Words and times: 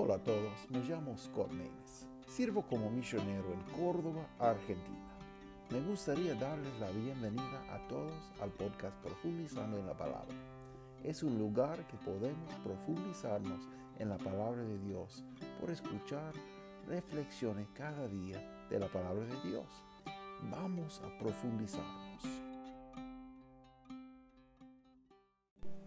Hola 0.00 0.14
a 0.14 0.22
todos, 0.22 0.70
me 0.70 0.78
llamo 0.84 1.18
Scott 1.18 1.50
Maines. 1.50 2.06
Sirvo 2.28 2.62
como 2.62 2.88
misionero 2.88 3.52
en 3.52 3.60
Córdoba, 3.76 4.28
Argentina. 4.38 5.18
Me 5.70 5.80
gustaría 5.80 6.36
darles 6.36 6.72
la 6.78 6.88
bienvenida 6.92 7.64
a 7.68 7.88
todos 7.88 8.14
al 8.40 8.50
podcast 8.50 8.94
Profundizando 9.02 9.76
en 9.76 9.86
la 9.88 9.94
Palabra. 9.94 10.36
Es 11.02 11.24
un 11.24 11.36
lugar 11.36 11.84
que 11.88 11.96
podemos 11.96 12.54
profundizarnos 12.62 13.66
en 13.98 14.10
la 14.10 14.18
palabra 14.18 14.62
de 14.62 14.78
Dios 14.78 15.24
por 15.60 15.68
escuchar 15.68 16.32
reflexiones 16.86 17.66
cada 17.74 18.06
día 18.06 18.38
de 18.70 18.78
la 18.78 18.86
palabra 18.86 19.24
de 19.24 19.50
Dios. 19.50 19.66
Vamos 20.48 21.02
a 21.04 21.18
profundizarnos. 21.18 22.07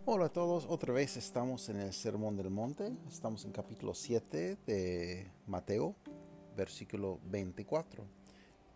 Hola 0.04 0.26
a 0.26 0.30
todos, 0.30 0.66
otra 0.68 0.94
vez 0.94 1.16
estamos 1.16 1.70
en 1.70 1.80
el 1.80 1.94
Sermón 1.94 2.36
del 2.36 2.50
Monte, 2.50 2.92
estamos 3.08 3.46
en 3.46 3.52
capítulo 3.52 3.94
7 3.94 4.58
de 4.66 5.28
Mateo, 5.46 5.94
versículo 6.58 7.20
24. 7.26 8.04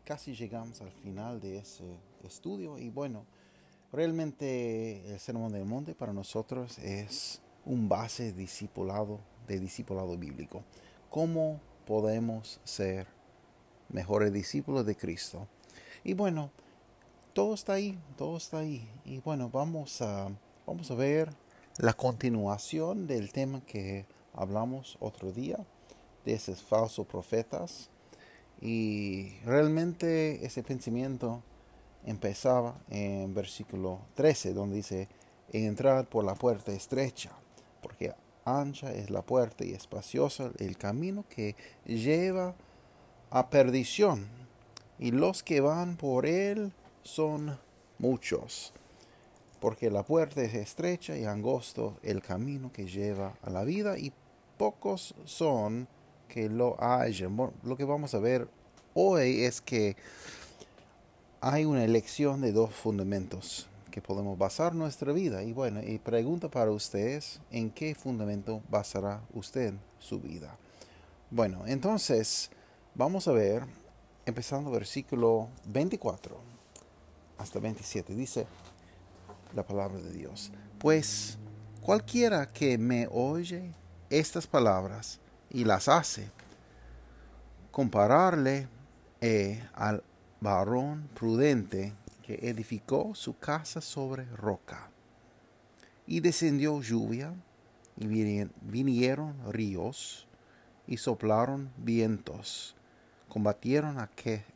Casi 0.04 0.36
llegamos 0.36 0.82
al 0.82 0.92
final 0.92 1.42
de 1.42 1.58
ese 1.58 1.98
estudio 2.24 2.78
y 2.78 2.90
bueno, 2.90 3.26
realmente 3.92 5.12
el 5.12 5.20
Sermón 5.20 5.52
del 5.52 5.66
Monte 5.66 5.96
para 5.96 6.14
nosotros 6.14 6.78
es 6.78 7.42
un 7.66 7.90
base 7.90 8.32
discipulado, 8.32 9.20
de 9.48 9.60
discipulado 9.60 10.16
bíblico. 10.20 10.64
¿Cómo 11.10 11.60
podemos 11.88 12.60
ser 12.64 13.08
mejores 13.90 14.32
discípulos 14.32 14.86
de 14.86 14.96
Cristo? 14.96 15.48
Y 16.04 16.14
bueno, 16.14 16.52
todo 17.34 17.56
está 17.56 17.74
ahí, 17.74 17.98
todo 18.16 18.38
está 18.38 18.60
ahí. 18.60 18.88
Y 19.06 19.22
bueno, 19.22 19.50
vamos 19.50 20.04
a 20.04 20.30
Vamos 20.68 20.90
a 20.90 20.96
ver 20.96 21.30
la 21.78 21.94
continuación 21.94 23.06
del 23.06 23.32
tema 23.32 23.62
que 23.68 24.08
hablamos 24.34 24.98
otro 25.00 25.32
día, 25.32 25.60
de 26.26 26.34
esos 26.34 26.64
falsos 26.64 27.06
profetas. 27.06 27.92
Y 28.60 29.38
realmente 29.46 30.44
ese 30.44 30.64
pensamiento 30.64 31.44
empezaba 32.04 32.82
en 32.90 33.36
versículo 33.36 34.00
13, 34.16 34.56
donde 34.56 34.78
dice, 34.78 35.08
entrar 35.54 36.10
por 36.10 36.26
la 36.26 36.34
puerta 36.34 36.72
estrecha, 36.72 37.32
porque 37.84 38.16
ancha 38.44 38.92
es 38.92 39.12
la 39.12 39.22
puerta 39.22 39.64
y 39.64 39.74
espaciosa 39.74 40.50
el 40.58 40.80
camino 40.80 41.26
que 41.30 41.56
lleva 41.86 42.56
a 43.30 43.52
perdición, 43.52 44.28
y 44.98 45.12
los 45.12 45.44
que 45.44 45.62
van 45.62 45.96
por 45.96 46.26
él 46.26 46.74
son 47.04 47.60
muchos 48.00 48.74
porque 49.60 49.90
la 49.90 50.04
puerta 50.04 50.42
es 50.42 50.54
estrecha 50.54 51.18
y 51.18 51.26
angosto 51.26 51.98
el 52.04 52.22
camino 52.22 52.72
que 52.72 52.88
lleva 52.88 53.34
a 53.42 53.50
la 53.50 53.64
vida 53.64 53.98
y 53.98 54.12
pocos 54.58 55.16
son 55.26 55.88
que 56.28 56.50
lo 56.50 56.76
hallan. 56.80 57.52
lo 57.64 57.78
que 57.78 57.86
vamos 57.86 58.14
a 58.14 58.20
ver 58.20 58.48
hoy 58.94 59.44
es 59.44 59.62
que 59.62 59.96
hay 61.42 61.66
una 61.66 61.84
elección 61.84 62.42
de 62.42 62.52
dos 62.52 62.74
fundamentos 62.74 63.68
que 63.92 64.02
podemos 64.02 64.38
basar 64.38 64.76
nuestra 64.76 65.14
vida. 65.14 65.44
Y 65.44 65.54
bueno, 65.54 65.82
y 65.82 66.00
pregunta 66.00 66.50
para 66.50 66.72
ustedes, 66.72 67.40
¿en 67.52 67.70
qué 67.70 67.96
fundamento 67.96 68.62
basará 68.70 69.22
usted 69.34 69.74
su 70.00 70.20
vida? 70.20 70.58
Bueno, 71.32 71.64
entonces 71.66 72.50
vamos 72.94 73.28
a 73.28 73.32
ver, 73.32 73.64
empezando 74.26 74.72
versículo 74.72 75.48
24 75.68 76.36
hasta 77.38 77.60
27. 77.60 78.16
Dice, 78.16 78.48
la 79.56 79.66
palabra 79.66 80.00
de 80.00 80.12
Dios. 80.12 80.52
Pues 80.78 81.38
cualquiera 81.82 82.52
que 82.52 82.78
me 82.78 83.08
oye 83.12 83.72
estas 84.10 84.46
palabras 84.46 85.20
y 85.50 85.64
las 85.64 85.88
hace, 85.88 86.30
compararle 87.72 88.68
eh, 89.22 89.68
al 89.74 90.04
varón 90.42 91.10
prudente 91.16 91.94
que 92.22 92.36
edificó 92.50 93.16
su 93.16 93.38
casa 93.38 93.82
sobre 93.82 94.26
roca. 94.26 94.90
Y 96.08 96.20
descendió 96.20 96.82
lluvia, 96.82 97.34
y 97.98 98.08
vinieron 98.62 99.36
ríos, 99.52 100.28
y 100.88 100.98
soplaron 100.98 101.72
vientos, 101.78 102.76
combatieron 103.28 103.98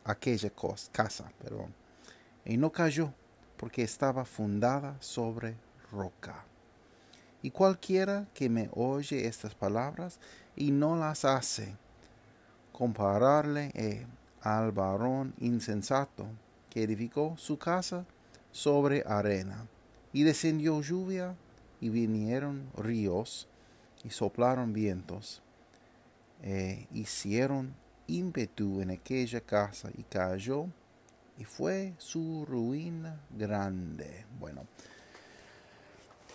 aquella 0.04 0.52
casa, 0.92 1.32
perdón, 1.42 1.74
y 2.44 2.56
no 2.56 2.70
cayó, 2.70 3.12
porque 3.60 3.82
estaba 3.82 4.24
fundada 4.24 4.96
sobre 5.00 5.54
roca. 5.92 6.46
Y 7.42 7.50
cualquiera 7.50 8.26
que 8.32 8.48
me 8.48 8.70
oye 8.72 9.26
estas 9.26 9.54
palabras 9.54 10.18
y 10.56 10.70
no 10.70 10.96
las 10.96 11.26
hace, 11.26 11.76
compararle 12.72 13.70
eh, 13.74 14.06
al 14.40 14.72
varón 14.72 15.34
insensato 15.40 16.24
que 16.70 16.84
edificó 16.84 17.34
su 17.36 17.58
casa 17.58 18.06
sobre 18.50 19.04
arena. 19.06 19.66
Y 20.14 20.22
descendió 20.22 20.80
lluvia 20.80 21.36
y 21.82 21.90
vinieron 21.90 22.66
ríos 22.78 23.46
y 24.02 24.08
soplaron 24.08 24.72
vientos. 24.72 25.42
Eh, 26.42 26.86
hicieron 26.94 27.74
ímpetu 28.06 28.80
en 28.80 28.90
aquella 28.90 29.42
casa 29.42 29.90
y 29.98 30.02
cayó 30.04 30.66
y 31.40 31.44
fue 31.44 31.94
su 31.96 32.44
ruina 32.46 33.18
grande. 33.30 34.26
Bueno, 34.38 34.66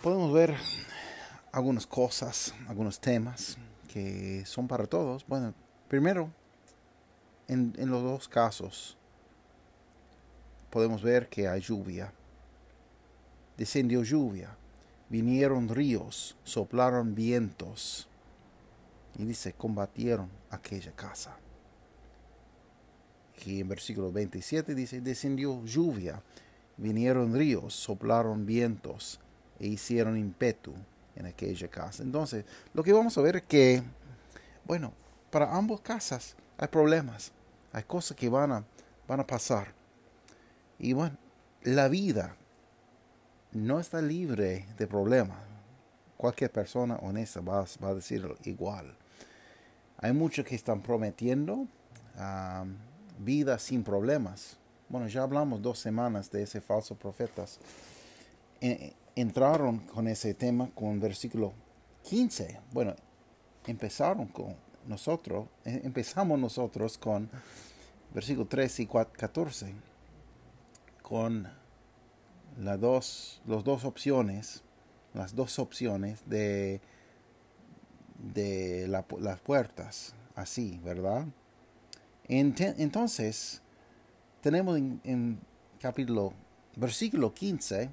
podemos 0.02 0.32
ver 0.32 0.56
algunas 1.52 1.86
cosas, 1.86 2.52
algunos 2.66 2.98
temas 2.98 3.56
que 3.86 4.44
son 4.44 4.66
para 4.66 4.84
todos. 4.86 5.24
Bueno, 5.28 5.54
primero, 5.86 6.28
en, 7.46 7.72
los 7.88 8.02
dos 8.02 8.26
casos, 8.26 8.98
podemos 10.70 11.04
ver 11.04 11.28
que 11.28 11.46
hay 11.46 11.60
lluvia. 11.60 12.12
Descendió 13.56 14.02
lluvia, 14.02 14.56
vinieron 15.08 15.68
ríos, 15.68 16.36
soplaron 16.42 17.14
vientos. 17.14 18.08
Y 19.16 19.24
dice, 19.24 19.52
combatieron 19.52 20.28
aquella 20.50 20.90
casa. 20.90 21.36
Y 23.44 23.60
en 23.60 23.68
versículo 23.68 24.10
27 24.10 24.74
dice, 24.74 25.00
descendió 25.00 25.64
lluvia, 25.64 26.22
vinieron 26.76 27.34
ríos, 27.34 27.74
soplaron 27.74 28.46
vientos 28.46 29.20
e 29.60 29.68
hicieron 29.68 30.16
impetu 30.18 30.74
en 31.14 31.26
aquella 31.26 31.68
casa. 31.68 32.02
Entonces, 32.02 32.44
lo 32.74 32.82
que 32.82 32.92
vamos 32.92 33.16
a 33.16 33.22
ver 33.22 33.36
es 33.36 33.42
que, 33.42 33.82
bueno, 34.64 34.92
para 35.30 35.54
ambas 35.54 35.80
casas 35.80 36.36
hay 36.58 36.68
problemas, 36.68 37.32
hay 37.72 37.82
cosas 37.84 38.16
que 38.16 38.28
van 38.28 38.52
a, 38.52 38.64
van 39.06 39.20
a 39.20 39.26
pasar. 39.26 39.72
Y 40.78 40.92
bueno, 40.92 41.16
la 41.62 41.88
vida 41.88 42.36
no 43.52 43.80
está 43.80 44.02
libre 44.02 44.66
de 44.76 44.86
problemas. 44.86 45.38
Cualquier 46.16 46.50
persona 46.50 46.96
honesta 46.96 47.40
va, 47.40 47.64
va 47.82 47.88
a 47.88 47.94
decir 47.94 48.26
igual. 48.44 48.96
Hay 49.98 50.12
muchos 50.12 50.44
que 50.44 50.54
están 50.54 50.82
prometiendo 50.82 51.66
vida 53.18 53.58
sin 53.58 53.82
problemas. 53.82 54.56
Bueno, 54.88 55.08
ya 55.08 55.22
hablamos 55.22 55.62
dos 55.62 55.78
semanas 55.78 56.30
de 56.30 56.42
ese 56.42 56.60
falso 56.60 56.94
profetas. 56.94 57.58
entraron 59.14 59.78
con 59.80 60.06
ese 60.08 60.34
tema 60.34 60.70
con 60.74 61.00
versículo 61.00 61.52
15. 62.04 62.60
Bueno, 62.72 62.94
empezaron 63.66 64.26
con 64.26 64.54
nosotros, 64.86 65.48
e, 65.64 65.80
empezamos 65.84 66.38
nosotros 66.38 66.96
con 66.98 67.28
versículo 68.14 68.46
13 68.46 68.82
y 68.82 68.86
14, 68.86 69.74
con 71.02 71.48
las 72.58 72.80
dos, 72.80 73.42
las 73.46 73.64
dos 73.64 73.84
opciones, 73.84 74.62
las 75.14 75.34
dos 75.34 75.58
opciones 75.58 76.22
de, 76.26 76.80
de 78.18 78.86
las 78.88 79.40
puertas, 79.40 80.14
así, 80.34 80.80
¿verdad? 80.84 81.26
Entonces, 82.28 83.62
tenemos 84.40 84.76
en, 84.76 85.40
capítulo, 85.78 86.32
versículo 86.74 87.32
15, 87.32 87.90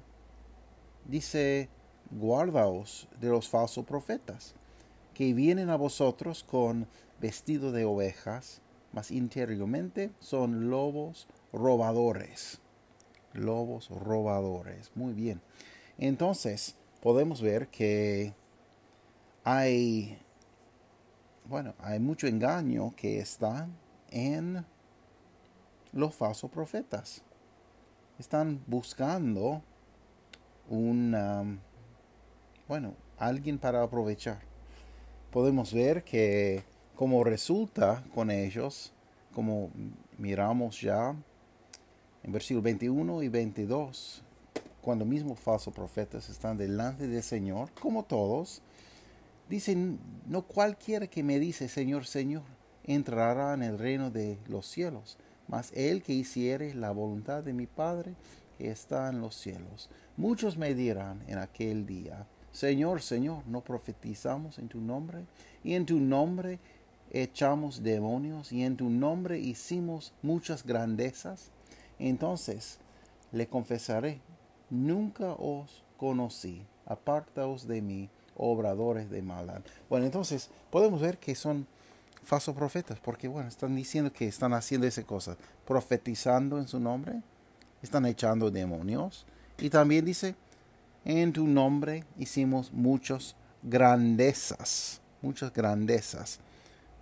dice, 1.04 1.68
guardaos 2.10 3.08
de 3.20 3.28
los 3.28 3.48
falsos 3.48 3.84
profetas, 3.84 4.54
que 5.14 5.32
vienen 5.32 5.70
a 5.70 5.76
vosotros 5.76 6.42
con 6.42 6.88
vestido 7.20 7.70
de 7.70 7.84
ovejas, 7.84 8.60
mas 8.92 9.12
interiormente 9.12 10.10
son 10.18 10.68
lobos 10.68 11.28
robadores. 11.52 12.60
Lobos 13.32 13.88
robadores. 13.88 14.90
Muy 14.94 15.12
bien. 15.12 15.40
Entonces, 15.98 16.76
podemos 17.00 17.40
ver 17.40 17.68
que 17.68 18.34
hay, 19.44 20.18
bueno, 21.48 21.74
hay 21.78 22.00
mucho 22.00 22.26
engaño 22.26 22.94
que 22.96 23.18
está 23.18 23.68
en 24.14 24.64
los 25.92 26.14
falsos 26.14 26.50
profetas. 26.50 27.22
Están 28.18 28.62
buscando 28.66 29.60
un, 30.70 31.60
bueno, 32.68 32.94
alguien 33.18 33.58
para 33.58 33.82
aprovechar. 33.82 34.38
podemos 35.30 35.74
ver 35.74 36.04
que 36.04 36.62
como 36.94 37.24
resulta 37.24 38.04
con 38.14 38.30
ellos, 38.30 38.92
como 39.34 39.70
miramos 40.16 40.80
ya 40.80 41.16
en 42.22 42.32
versículo 42.32 42.62
21 42.62 43.24
y 43.24 43.28
22, 43.28 44.22
cuando 44.80 45.04
mismos 45.04 45.40
falsos 45.40 45.74
profetas 45.74 46.28
están 46.28 46.56
delante 46.56 47.08
del 47.08 47.22
Señor, 47.22 47.70
como 47.80 48.04
todos, 48.04 48.62
dicen, 49.48 49.98
no 50.26 50.42
cualquiera 50.42 51.08
que 51.08 51.24
me 51.24 51.40
dice 51.40 51.68
Señor, 51.68 52.06
Señor, 52.06 52.44
entrará 52.84 53.54
en 53.54 53.62
el 53.62 53.78
reino 53.78 54.10
de 54.10 54.38
los 54.48 54.66
cielos, 54.66 55.16
mas 55.48 55.72
el 55.74 56.02
que 56.02 56.12
hiciere 56.12 56.74
la 56.74 56.90
voluntad 56.90 57.42
de 57.42 57.52
mi 57.52 57.66
Padre 57.66 58.14
que 58.58 58.70
está 58.70 59.08
en 59.08 59.20
los 59.20 59.34
cielos. 59.34 59.90
Muchos 60.16 60.56
me 60.56 60.74
dirán 60.74 61.22
en 61.26 61.38
aquel 61.38 61.86
día, 61.86 62.26
Señor, 62.52 63.02
Señor, 63.02 63.42
¿no 63.46 63.62
profetizamos 63.62 64.58
en 64.58 64.68
tu 64.68 64.80
nombre? 64.80 65.24
Y 65.64 65.74
en 65.74 65.86
tu 65.86 65.98
nombre 65.98 66.60
echamos 67.10 67.82
demonios 67.82 68.52
y 68.52 68.62
en 68.62 68.76
tu 68.76 68.90
nombre 68.90 69.38
hicimos 69.38 70.12
muchas 70.22 70.64
grandezas. 70.64 71.50
Entonces 71.98 72.78
le 73.32 73.48
confesaré, 73.48 74.20
nunca 74.70 75.32
os 75.32 75.82
conocí, 75.96 76.64
apartaos 76.86 77.66
de 77.66 77.82
mí, 77.82 78.08
obradores 78.36 79.10
de 79.10 79.22
maldad. 79.22 79.62
Bueno, 79.88 80.06
entonces 80.06 80.50
podemos 80.70 81.00
ver 81.00 81.18
que 81.18 81.34
son 81.34 81.66
falsos 82.24 82.54
profetas, 82.54 82.98
porque 83.00 83.28
bueno, 83.28 83.48
están 83.48 83.74
diciendo 83.76 84.12
que 84.12 84.26
están 84.26 84.52
haciendo 84.54 84.86
esa 84.86 85.02
cosa, 85.02 85.36
profetizando 85.66 86.58
en 86.58 86.66
su 86.66 86.80
nombre, 86.80 87.20
están 87.82 88.06
echando 88.06 88.50
demonios, 88.50 89.26
y 89.58 89.70
también 89.70 90.04
dice, 90.04 90.34
en 91.04 91.32
tu 91.32 91.46
nombre 91.46 92.04
hicimos 92.18 92.72
muchas 92.72 93.36
grandezas, 93.62 95.00
muchas 95.22 95.52
grandezas. 95.52 96.40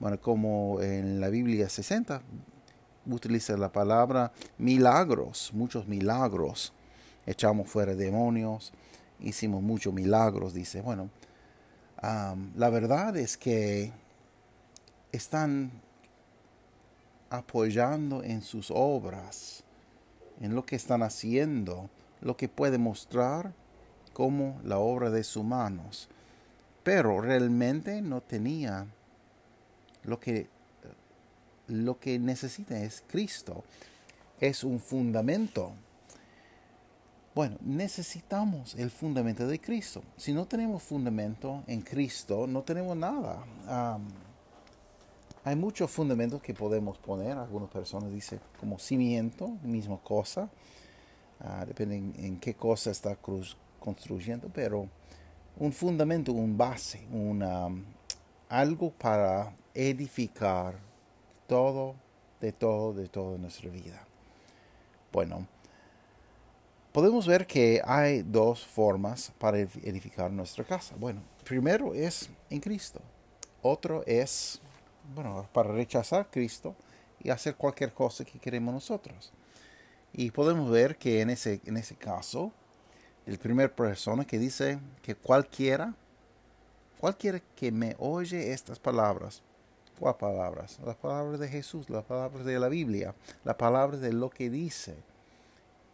Bueno, 0.01 0.21
como 0.21 0.83
en 0.83 1.21
la 1.21 1.29
Biblia 1.29 1.69
60 1.69 2.21
utiliza 3.07 3.57
la 3.57 3.71
palabra 3.71 4.33
milagros, 4.59 5.51
muchos 5.55 5.87
milagros. 5.87 6.73
Echamos 7.25 7.69
fuera 7.69 7.95
demonios, 7.95 8.73
hicimos 9.21 9.63
muchos 9.63 9.95
milagros, 9.95 10.55
dice. 10.55 10.81
Bueno, 10.81 11.09
la 12.03 12.71
verdad 12.71 13.17
es 13.17 13.37
que 13.37 13.93
están 15.13 15.71
apoyando 17.31 18.23
en 18.23 18.43
sus 18.43 18.71
obras, 18.71 19.63
en 20.41 20.55
lo 20.55 20.65
que 20.65 20.77
están 20.77 21.03
haciendo, 21.03 21.89
lo 22.21 22.37
que 22.37 22.49
puede 22.49 22.79
mostrar 22.79 23.53
como 24.13 24.61
la 24.65 24.79
obra 24.79 25.11
de 25.11 25.25
sus 25.25 25.45
manos. 25.45 26.09
Pero 26.83 27.21
realmente 27.21 28.03
no 28.03 28.21
tenía 28.21 28.87
lo 30.05 30.19
que, 30.19 30.49
lo 31.69 31.99
que 31.99 32.19
necesita 32.19 32.79
es 32.81 33.05
Cristo. 33.07 33.65
Es 34.41 34.65
un 34.65 34.81
fundamento. 34.81 35.73
Bueno, 37.35 37.57
necesitamos 37.63 38.75
el 38.75 38.91
fundamento 38.91 39.47
de 39.47 39.59
Cristo. 39.61 40.03
Si 40.17 40.33
no 40.33 40.45
tenemos 40.47 40.83
fundamento 40.83 41.63
en 41.67 41.81
Cristo, 41.81 42.47
no 42.47 42.63
tenemos 42.63 42.97
nada. 42.97 43.45
Hay 45.45 45.57
muchos 45.57 45.91
fundamentos 45.91 46.41
que 46.41 46.55
podemos 46.55 46.99
poner. 46.99 47.37
Algunas 47.37 47.71
personas 47.71 48.13
dicen 48.13 48.41
como 48.61 48.79
cimiento, 48.79 49.49
misma 49.63 49.99
cosa. 49.99 50.49
Uh, 51.41 51.67
depende 51.67 51.97
en, 51.97 52.39
qué 52.39 52.55
cosa 52.55 52.91
está 52.93 53.17
construyendo, 53.81 54.49
pero 54.55 54.89
un 55.59 55.73
fundamento, 55.73 56.33
un 56.33 56.57
base, 56.57 57.05
una, 57.11 57.69
algo 58.49 58.91
para 58.91 59.53
edificar 59.75 60.79
todo, 61.49 61.97
de 62.41 62.53
todo, 62.53 62.93
de 62.93 63.09
toda 63.09 63.39
nuestra 63.39 63.71
vida. 63.71 64.07
Bueno, 65.13 65.47
podemos 66.93 67.27
ver 67.27 67.47
que 67.47 67.83
hay 67.85 68.23
dos 68.23 68.65
formas 68.65 69.33
para 69.39 69.59
edificar 69.59 70.31
nuestra 70.31 70.65
casa. 70.65 70.95
Bueno, 70.99 71.23
primero 71.45 71.95
es 71.95 72.31
en 72.51 72.61
Cristo. 72.61 73.01
Otro 73.63 74.03
es, 74.07 74.61
bueno, 75.15 75.49
para 75.53 75.73
rechazar 75.73 76.21
a 76.23 76.31
Cristo 76.31 76.75
y 77.23 77.31
hacer 77.31 77.55
cualquier 77.57 77.93
cosa 77.93 78.25
que 78.25 78.39
queremos 78.39 78.75
nosotros. 78.75 79.33
Y 80.13 80.31
podemos 80.31 80.71
ver 80.71 80.97
que 80.97 81.21
en 81.21 81.31
ese, 81.31 81.61
en 81.65 81.77
ese 81.77 81.95
caso, 81.95 82.53
el 83.27 83.39
primer 83.39 83.75
persona 83.75 84.25
que 84.25 84.39
dice 84.39 84.79
que 85.03 85.15
cualquiera, 85.15 85.95
cualquiera 86.99 87.41
que 87.57 87.73
me 87.73 87.97
oye 87.99 88.53
estas 88.53 88.79
palabras, 88.79 89.43
¿cuáles 89.99 90.19
palabras? 90.19 90.79
Las 90.85 90.97
palabras 90.97 91.41
de 91.41 91.49
Jesús, 91.49 91.89
las 91.89 92.05
palabras 92.05 92.45
de 92.45 92.59
la 92.59 92.69
Biblia, 92.69 93.15
las 93.45 93.57
palabras 93.57 94.01
de 94.01 94.13
lo 94.13 94.29
que 94.29 94.51
dice. 94.51 94.97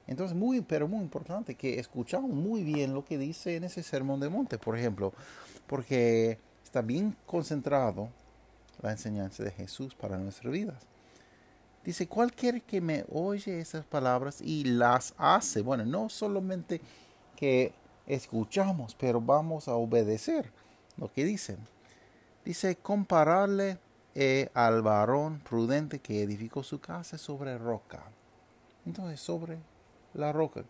Entonces, 0.06 0.34
muy, 0.34 0.62
pero 0.62 0.88
muy 0.88 1.00
importante 1.00 1.54
que 1.54 1.78
escuchamos 1.78 2.30
muy 2.30 2.64
bien 2.64 2.94
lo 2.94 3.04
que 3.04 3.18
dice 3.18 3.56
en 3.56 3.64
ese 3.64 3.82
sermón 3.82 4.20
de 4.20 4.30
monte, 4.30 4.56
por 4.56 4.76
ejemplo, 4.76 5.12
porque 5.66 6.38
está 6.64 6.80
bien 6.80 7.14
concentrado 7.26 8.08
la 8.82 8.92
enseñanza 8.92 9.42
de 9.42 9.50
Jesús 9.50 9.94
para 9.94 10.18
nuestras 10.18 10.52
vidas. 10.52 10.86
Dice, 11.84 12.06
cualquiera 12.06 12.60
que 12.60 12.80
me 12.80 13.04
oye 13.10 13.60
esas 13.60 13.84
palabras 13.84 14.40
y 14.42 14.64
las 14.64 15.14
hace, 15.16 15.62
bueno, 15.62 15.84
no 15.84 16.08
solamente 16.08 16.80
que 17.36 17.72
escuchamos, 18.06 18.94
pero 18.94 19.20
vamos 19.20 19.68
a 19.68 19.74
obedecer 19.74 20.50
lo 20.96 21.12
que 21.12 21.24
dicen. 21.24 21.58
Dice, 22.44 22.76
compararle 22.76 23.78
eh, 24.14 24.50
al 24.54 24.82
varón 24.82 25.40
prudente 25.40 26.00
que 26.00 26.22
edificó 26.22 26.62
su 26.62 26.80
casa 26.80 27.16
sobre 27.16 27.56
roca. 27.56 28.02
Entonces, 28.84 29.20
sobre 29.20 29.58
la 30.14 30.32
roca. 30.32 30.64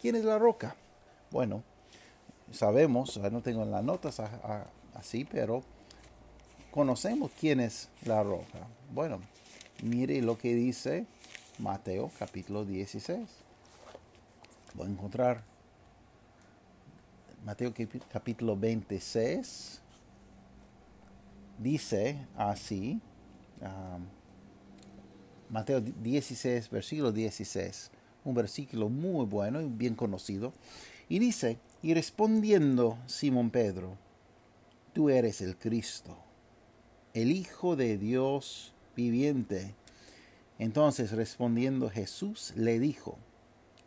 ¿Quién 0.00 0.16
es 0.16 0.24
la 0.24 0.38
roca? 0.38 0.76
Bueno, 1.30 1.62
sabemos, 2.50 3.16
no 3.16 3.40
tengo 3.40 3.64
las 3.64 3.82
notas 3.82 4.20
así, 4.94 5.24
pero 5.24 5.62
conocemos 6.70 7.30
quién 7.38 7.60
es 7.60 7.88
la 8.04 8.22
roca. 8.22 8.66
Bueno, 8.92 9.20
mire 9.82 10.20
lo 10.22 10.38
que 10.38 10.54
dice 10.54 11.06
Mateo 11.58 12.10
capítulo 12.18 12.64
16. 12.64 13.20
Voy 14.74 14.86
a 14.86 14.90
encontrar. 14.90 15.42
Mateo 17.44 17.72
capítulo 18.12 18.56
26 18.56 19.80
dice 21.60 22.16
así, 22.36 23.00
Mateo 25.50 25.80
16, 25.80 26.70
versículo 26.70 27.12
16, 27.12 27.90
un 28.24 28.34
versículo 28.34 28.88
muy 28.88 29.26
bueno 29.26 29.60
y 29.60 29.66
bien 29.68 29.94
conocido, 29.94 30.52
y 31.08 31.18
dice, 31.18 31.58
y 31.82 31.94
respondiendo 31.94 32.98
Simón 33.06 33.50
Pedro, 33.50 33.96
tú 34.92 35.10
eres 35.10 35.40
el 35.40 35.56
Cristo, 35.56 36.16
el 37.14 37.32
Hijo 37.32 37.76
de 37.76 37.98
Dios 37.98 38.72
viviente. 38.96 39.74
Entonces 40.58 41.12
respondiendo 41.12 41.90
Jesús 41.90 42.52
le 42.56 42.78
dijo, 42.78 43.18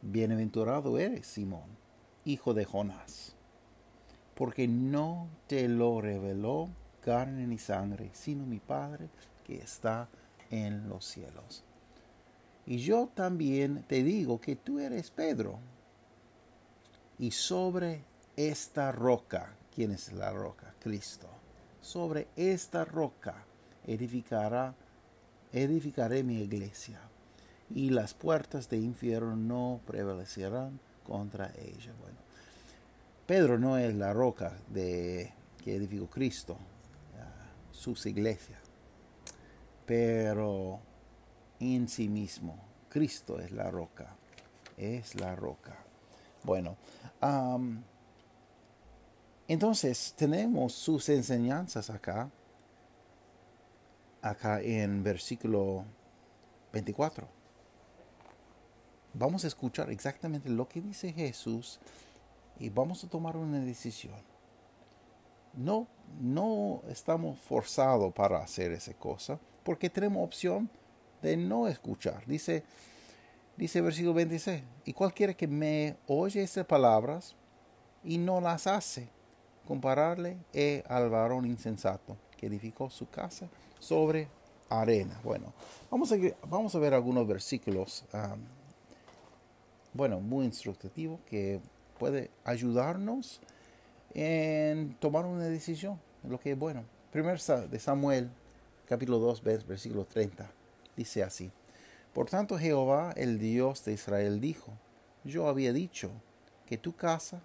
Bienaventurado 0.02 0.98
eres, 0.98 1.28
Simón, 1.28 1.70
hijo 2.26 2.54
de 2.54 2.66
Jonás 2.66 3.36
porque 4.36 4.68
no 4.68 5.30
te 5.48 5.68
lo 5.68 6.02
reveló 6.02 6.70
carne 7.02 7.48
ni 7.48 7.58
sangre, 7.58 8.10
sino 8.14 8.46
mi 8.46 8.60
Padre 8.60 9.10
que 9.44 9.58
está 9.58 10.10
en 10.50 10.90
los 10.90 11.06
cielos. 11.06 11.64
Y 12.66 12.78
yo 12.78 13.10
también 13.14 13.84
te 13.88 14.04
digo 14.04 14.40
que 14.40 14.56
tú 14.56 14.80
eres 14.80 15.12
Pedro, 15.12 15.60
y 17.20 17.32
sobre 17.32 18.04
esta 18.36 18.92
roca, 18.92 19.56
¿quién 19.74 19.92
es 19.92 20.12
la 20.14 20.32
roca? 20.32 20.74
Cristo. 20.80 21.28
Sobre 21.84 22.30
esta 22.38 22.86
roca 22.86 23.36
edificará, 23.86 24.74
edificaré 25.52 26.24
mi 26.24 26.42
iglesia, 26.42 26.98
y 27.76 27.90
las 27.90 28.14
puertas 28.14 28.70
de 28.70 28.78
infierno 28.78 29.36
no 29.36 29.82
prevalecerán 29.86 30.80
contra 31.06 31.52
ella. 31.58 31.92
Bueno, 32.00 32.18
Pedro 33.28 33.60
no 33.60 33.78
es 33.78 33.94
la 33.96 34.14
roca 34.14 34.54
de, 34.70 35.34
que 35.62 35.76
edificó 35.76 36.08
Cristo, 36.08 36.58
sus 37.72 38.06
iglesias, 38.06 38.62
pero 39.86 40.80
en 41.60 41.90
sí 41.90 42.08
mismo, 42.08 42.58
Cristo 42.88 43.42
es 43.42 43.52
la 43.52 43.70
roca, 43.70 44.16
es 44.78 45.16
la 45.16 45.36
roca. 45.36 45.76
Bueno, 46.44 46.78
entonces 49.48 50.14
tenemos 50.18 50.74
sus 50.74 51.10
enseñanzas 51.10 51.90
acá, 51.90 52.30
acá 54.22 54.62
en 54.62 55.04
versículo 55.04 55.86
24. 56.72 57.28
Vamos 59.14 59.44
a 59.44 59.48
escuchar 59.48 59.92
exactamente 59.92 60.50
lo 60.50 60.68
que 60.68 60.82
dice 60.82 61.12
Jesús 61.12 61.80
y 62.58 62.70
vamos 62.70 63.04
a 63.04 63.10
tomar 63.10 63.38
una 63.38 63.60
decisión. 63.60 64.16
no, 65.56 65.88
no 66.20 66.82
estamos 66.90 67.40
forzados 67.40 68.14
para 68.14 68.40
hacer 68.40 68.72
esa 68.72 68.94
cosa, 68.94 69.40
porque 69.64 69.90
tenemos 69.90 70.24
opción 70.24 70.70
de 71.22 71.38
no 71.38 71.68
escuchar. 71.68 72.26
Dice, 72.26 72.64
dice 73.58 73.82
versículo 73.82 74.14
26, 74.14 74.64
y 74.86 74.94
cualquiera 74.94 75.34
que 75.34 75.48
me 75.48 75.96
oye 76.08 76.44
esas 76.44 76.66
palabras 76.66 77.36
y 78.04 78.18
no 78.18 78.42
las 78.42 78.68
hace, 78.68 79.10
compararle 79.68 80.38
al 80.88 81.10
varón 81.10 81.46
insensato 81.46 82.18
que 82.38 82.48
edificó 82.48 82.90
su 82.90 83.10
casa 83.10 83.48
sobre 83.80 84.28
arena. 84.70 85.20
Bueno, 85.24 85.54
vamos 85.90 86.12
a, 86.12 86.16
vamos 86.48 86.76
a 86.76 86.80
ver 86.80 86.94
algunos 86.94 87.28
versículos, 87.28 88.06
bueno, 89.94 90.20
muy 90.20 90.46
instructivos 90.46 91.20
que 91.26 91.62
puede 91.98 92.32
ayudarnos 92.44 93.40
en 94.14 94.96
tomar 94.96 95.26
una 95.26 95.46
decisión, 95.46 96.00
lo 96.28 96.40
que 96.40 96.52
es 96.52 96.60
bueno. 96.60 96.84
Primero 97.12 97.38
de 97.70 97.80
Samuel, 97.80 98.30
capítulo 98.88 99.20
2, 99.20 99.44
versículo 99.44 100.06
30, 100.06 100.50
dice 100.98 101.24
así. 101.24 101.52
Por 102.14 102.30
tanto 102.30 102.58
Jehová, 102.58 103.14
el 103.16 103.40
Dios 103.40 103.86
de 103.86 103.94
Israel, 103.94 104.40
dijo, 104.40 104.74
yo 105.24 105.48
había 105.48 105.74
dicho 105.74 106.12
que 106.66 106.78
tu 106.78 106.96
casa 106.96 107.42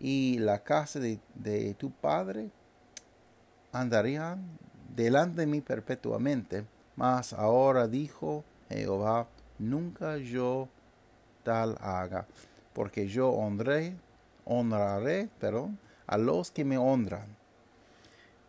y 0.00 0.38
la 0.38 0.64
casa 0.64 0.98
de, 0.98 1.74
tu 1.78 1.90
padre 1.90 2.50
andarían 3.70 4.42
delante 4.96 5.42
de 5.42 5.46
mí 5.46 5.60
perpetuamente, 5.60 6.64
mas 6.96 7.32
ahora 7.32 7.86
dijo 7.86 8.42
Jehová, 8.68 9.28
nunca 9.58 10.16
yo 10.16 10.68
tal 11.44 11.76
haga, 11.80 12.26
porque 12.72 13.06
yo 13.06 13.30
honré 13.30 13.94
honraré, 14.50 15.28
perdón, 15.38 15.78
a 16.06 16.18
los 16.18 16.50
que 16.50 16.64
me 16.64 16.76
honran. 16.76 17.36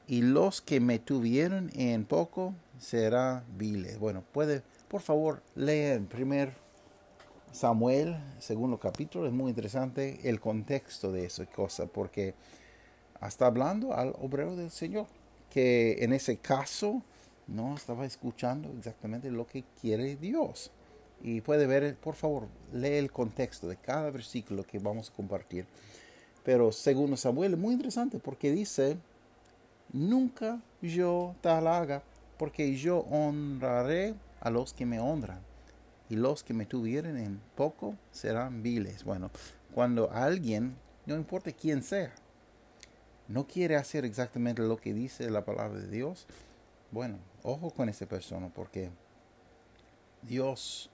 Y 0.07 0.23
los 0.23 0.61
que 0.61 0.79
me 0.79 0.99
tuvieron 0.99 1.69
en 1.75 2.05
poco 2.05 2.53
serán 2.79 3.43
viles. 3.57 3.99
Bueno, 3.99 4.23
puede, 4.33 4.63
por 4.87 5.01
favor, 5.01 5.41
leer 5.55 5.97
en 5.97 6.07
primer 6.07 6.53
Samuel, 7.51 8.15
segundo 8.39 8.79
capítulo. 8.79 9.27
Es 9.27 9.33
muy 9.33 9.49
interesante 9.49 10.29
el 10.29 10.39
contexto 10.39 11.11
de 11.11 11.25
esa 11.25 11.45
cosa, 11.45 11.85
porque 11.85 12.33
está 13.21 13.47
hablando 13.47 13.93
al 13.93 14.15
obrero 14.21 14.55
del 14.55 14.71
Señor, 14.71 15.07
que 15.49 15.97
en 16.03 16.13
ese 16.13 16.37
caso 16.37 17.03
no 17.47 17.75
estaba 17.75 18.05
escuchando 18.05 18.73
exactamente 18.77 19.29
lo 19.29 19.45
que 19.45 19.65
quiere 19.81 20.15
Dios. 20.15 20.71
Y 21.21 21.41
puede 21.41 21.67
ver, 21.67 21.95
por 21.97 22.15
favor, 22.15 22.47
lee 22.71 22.95
el 22.95 23.11
contexto 23.11 23.67
de 23.67 23.75
cada 23.75 24.09
versículo 24.09 24.63
que 24.63 24.79
vamos 24.79 25.09
a 25.09 25.13
compartir. 25.13 25.65
Pero 26.45 26.71
según 26.71 27.15
Samuel 27.17 27.53
es 27.53 27.59
muy 27.59 27.73
interesante 27.73 28.17
porque 28.17 28.51
dice, 28.51 28.97
nunca 29.91 30.61
yo 30.81 31.35
tal 31.41 31.67
haga, 31.67 32.01
porque 32.37 32.75
yo 32.77 32.99
honraré 33.11 34.15
a 34.39 34.49
los 34.49 34.73
que 34.73 34.85
me 34.85 34.99
honran, 34.99 35.50
y 36.11 36.15
los 36.15 36.43
que 36.43 36.53
me 36.53 36.65
tuvieren 36.65 37.17
en 37.17 37.41
poco 37.55 37.95
serán 38.11 38.61
viles. 38.61 39.03
Bueno, 39.03 39.31
cuando 39.73 40.11
alguien, 40.11 40.75
no 41.05 41.15
importa 41.15 41.51
quién 41.51 41.81
sea, 41.81 42.13
no 43.27 43.47
quiere 43.47 43.77
hacer 43.77 44.05
exactamente 44.05 44.61
lo 44.61 44.77
que 44.77 44.93
dice 44.93 45.29
la 45.29 45.45
palabra 45.45 45.79
de 45.79 45.87
Dios, 45.87 46.27
bueno, 46.91 47.17
ojo 47.43 47.71
con 47.71 47.89
esa 47.89 48.05
persona, 48.05 48.49
porque 48.53 48.89
Dios 50.21 50.91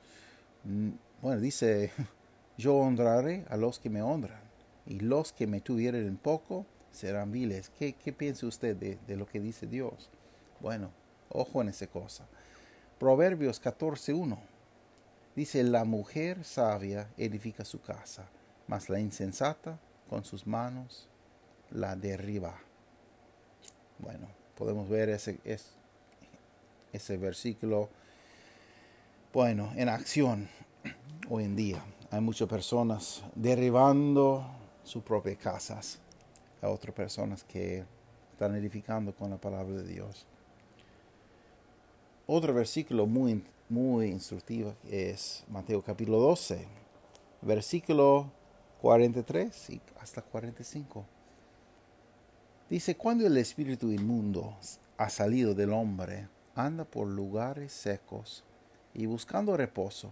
Mm, 0.67 0.89
bueno, 1.21 1.39
dice, 1.39 1.91
yo 2.57 2.75
honraré 2.75 3.45
a 3.49 3.55
los 3.55 3.79
que 3.79 3.89
me 3.89 4.01
honran, 4.01 4.41
y 4.85 4.99
los 4.99 5.31
que 5.31 5.47
me 5.47 5.61
tuvieren 5.61 6.05
en 6.05 6.17
poco 6.17 6.65
serán 6.91 7.31
viles. 7.31 7.71
¿Qué, 7.77 7.93
piensa 8.11 8.47
usted 8.47 8.75
de, 8.75 8.97
de, 9.07 9.15
lo 9.15 9.25
que 9.25 9.39
dice 9.39 9.67
Dios? 9.67 10.09
Bueno, 10.59 10.91
ojo 11.29 11.61
en 11.61 11.69
esa 11.69 11.87
cosa. 11.87 12.25
Proverbios 12.99 13.61
14.1 13.61 14.37
dice, 15.37 15.63
la 15.63 15.85
mujer 15.85 16.43
sabia 16.43 17.09
edifica 17.15 17.63
su 17.63 17.79
casa, 17.79 18.27
mas 18.67 18.89
la 18.89 18.99
insensata 18.99 19.79
con 20.09 20.25
sus 20.25 20.47
manos 20.47 21.07
la 21.69 21.95
derriba. 21.95 22.59
Bueno, 23.99 24.27
podemos 24.57 24.89
ver 24.89 25.09
ese, 25.09 25.39
ese 26.91 27.17
versículo 27.17 27.89
bueno, 29.31 29.71
en 29.75 29.89
acción 29.89 30.49
hoy 31.29 31.43
en 31.43 31.55
día. 31.55 31.85
Hay 32.09 32.21
muchas 32.21 32.49
personas 32.49 33.21
derribando 33.35 34.43
sus 34.83 35.03
propias 35.03 35.37
casas 35.37 35.99
a 36.63 36.69
otras 36.69 36.95
personas 36.95 37.43
que 37.43 37.85
están 38.31 38.55
edificando 38.55 39.13
con 39.13 39.29
la 39.29 39.37
palabra 39.37 39.75
de 39.75 39.83
Dios. 39.83 40.25
Otro 42.25 42.55
versículo 42.55 43.05
muy, 43.05 43.43
muy 43.69 44.07
instructivo 44.07 44.75
es 44.89 45.43
Mateo 45.49 45.81
capítulo 45.81 46.19
12, 46.19 46.65
versículo 47.41 48.31
43 48.81 49.69
y 49.71 49.81
hasta 49.99 50.21
45. 50.21 51.05
Dice, 52.69 52.95
cuando 52.95 53.27
el 53.27 53.35
espíritu 53.37 53.91
inmundo 53.91 54.55
ha 54.97 55.09
salido 55.09 55.53
del 55.53 55.73
hombre, 55.73 56.29
anda 56.55 56.85
por 56.85 57.07
lugares 57.07 57.73
secos 57.73 58.45
y 58.93 59.05
buscando 59.05 59.57
reposo, 59.57 60.11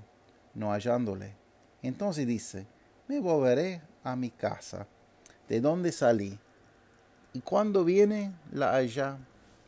no 0.54 0.74
hallándole. 0.74 1.36
Entonces 1.82 2.28
dice, 2.28 2.68
me 3.08 3.20
volveré 3.22 3.82
a 4.04 4.18
mi 4.18 4.32
casa, 4.32 4.86
de 5.48 5.62
donde 5.62 5.92
salí, 5.94 6.38
y 7.32 7.40
cuando 7.40 7.86
viene 7.86 8.34
la 8.52 8.72
halla 8.72 9.18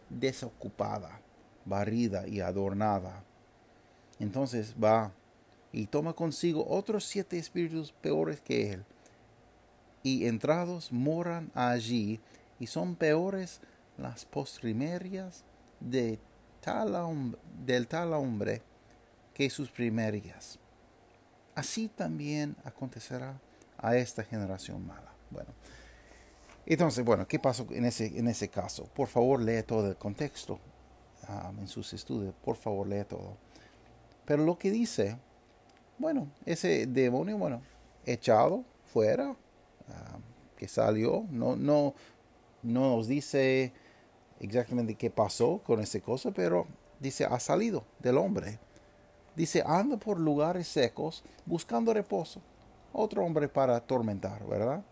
desocupada, 0.10 1.22
barrida 1.66 2.28
y 2.28 2.42
adornada. 2.42 3.24
Entonces 4.20 4.76
va 4.82 5.12
y 5.72 5.88
toma 5.88 6.14
consigo 6.14 6.66
otros 6.68 7.06
siete 7.06 7.38
espíritus 7.38 7.92
peores 7.92 8.42
que 8.42 8.74
él, 8.74 8.86
y 10.04 10.26
entrados 10.26 10.92
moran 10.92 11.52
allí, 11.54 12.20
y 12.60 12.68
son 12.68 12.96
peores 12.96 13.62
las 13.98 14.26
postrimerias 14.26 15.44
de 15.80 16.20
tal, 16.62 17.38
del 17.66 17.88
tal 17.88 18.14
hombre 18.14 18.62
que 19.34 19.50
sus 19.50 19.70
primerias. 19.70 20.60
Así 21.56 21.88
también 21.90 22.56
acontecerá 22.64 23.40
a 23.78 23.96
esta 23.96 24.24
generación 24.24 24.86
mala. 24.86 25.12
Bueno, 25.30 25.50
entonces, 26.66 27.04
bueno, 27.06 27.28
¿qué 27.28 27.40
pasó 27.40 27.66
en 27.72 27.86
ese, 27.86 28.18
en 28.18 28.28
ese 28.28 28.50
caso? 28.50 28.86
Por 28.94 29.08
favor, 29.08 29.42
lee 29.42 29.64
todo 29.64 29.88
el 29.88 29.96
contexto 29.96 30.60
um, 31.30 31.60
en 31.60 31.68
sus 31.68 31.94
estudios. 31.94 32.34
Por 32.44 32.56
favor, 32.58 32.88
lee 32.88 33.06
todo. 33.06 33.38
Pero 34.28 34.44
lo 34.44 34.60
que 34.60 34.70
dice, 34.70 35.18
bueno, 35.98 36.28
ese 36.46 36.86
demonio, 36.86 37.38
bueno, 37.38 37.62
echado 38.06 38.66
fuera, 38.86 39.30
um, 39.30 40.22
que 40.58 40.68
salió, 40.68 41.26
no, 41.32 41.56
no, 41.56 41.94
no 42.62 42.98
nos 42.98 43.08
dice 43.08 43.72
exactamente 44.42 44.96
qué 44.96 45.10
pasó 45.10 45.62
con 45.66 45.80
esa 45.80 46.02
cosa, 46.02 46.32
pero 46.32 46.68
dice, 47.00 47.24
ha 47.24 47.40
salido 47.40 47.86
del 48.00 48.18
hombre. 48.18 48.60
Dice, 49.38 49.64
anda 49.66 49.96
por 49.96 50.20
lugares 50.20 50.68
secos 50.68 51.24
buscando 51.46 51.94
reposo. 51.94 52.42
Otro 52.92 53.24
hombre 53.24 53.48
para 53.48 53.78
atormentar, 53.78 54.46
¿verdad? 54.46 54.84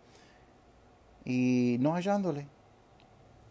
Y 1.25 1.75
no 1.82 1.94
hallándole. 1.94 2.48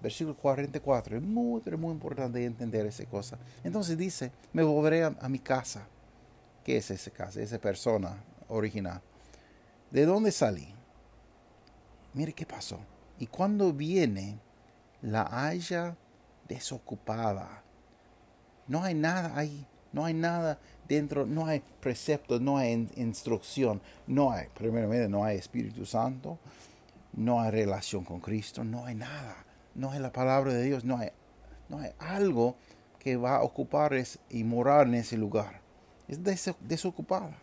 Versículo 0.05 0.37
44. 0.37 1.17
Es 1.17 1.23
muy, 1.23 1.63
muy 1.79 1.93
importante 1.93 2.45
entender 2.45 2.85
esa 2.85 3.07
cosa. 3.07 3.39
Entonces 3.63 3.97
dice, 3.97 4.31
me 4.53 4.63
volveré 4.63 5.03
a, 5.03 5.29
mi 5.31 5.39
casa. 5.39 5.87
¿Qué 6.63 6.77
es 6.77 6.91
esa 6.91 7.11
casa? 7.11 7.41
Esa 7.41 7.59
persona 7.59 8.23
original. 8.49 9.01
¿De 9.91 10.05
dónde 10.05 10.31
salí? 10.31 10.69
Mire 12.13 12.35
qué 12.35 12.45
pasó. 12.45 12.81
Y 13.19 13.29
cuando 13.29 13.73
viene, 13.73 14.39
la 15.01 15.27
haya 15.49 15.97
desocupada. 16.47 17.63
No 18.69 18.83
hay 18.83 18.93
nada 18.93 19.39
ahí. 19.39 19.67
No 19.91 20.05
hay 20.05 20.13
nada 20.13 20.59
dentro 20.87 21.25
no 21.25 21.47
hay 21.47 21.63
preceptos, 21.81 22.43
no 22.43 22.59
hay 22.59 22.91
instrucción, 22.97 23.81
no 24.07 24.33
hay, 24.33 24.49
primeramente, 24.55 25.09
no 25.09 25.25
hay 25.25 25.39
Espíritu 25.39 25.87
Santo, 25.87 26.39
no 27.15 27.41
hay 27.41 27.51
relación 27.51 28.05
con 28.05 28.21
Cristo, 28.21 28.65
no 28.65 28.85
hay 28.85 28.97
nada, 28.97 29.47
no 29.75 29.91
hay 29.91 30.01
la 30.01 30.13
palabra 30.13 30.53
de 30.53 30.63
Dios, 30.63 30.85
no 30.85 30.99
hay, 30.99 31.11
no 31.69 31.81
algo 31.99 32.57
que 32.99 33.17
va 33.17 33.37
a 33.37 33.43
ocupar 33.43 33.93
y 34.31 34.45
morar 34.45 34.87
en 34.87 34.95
ese 34.95 35.17
lugar. 35.17 35.61
Es 36.09 36.21
desocupada. 36.61 37.39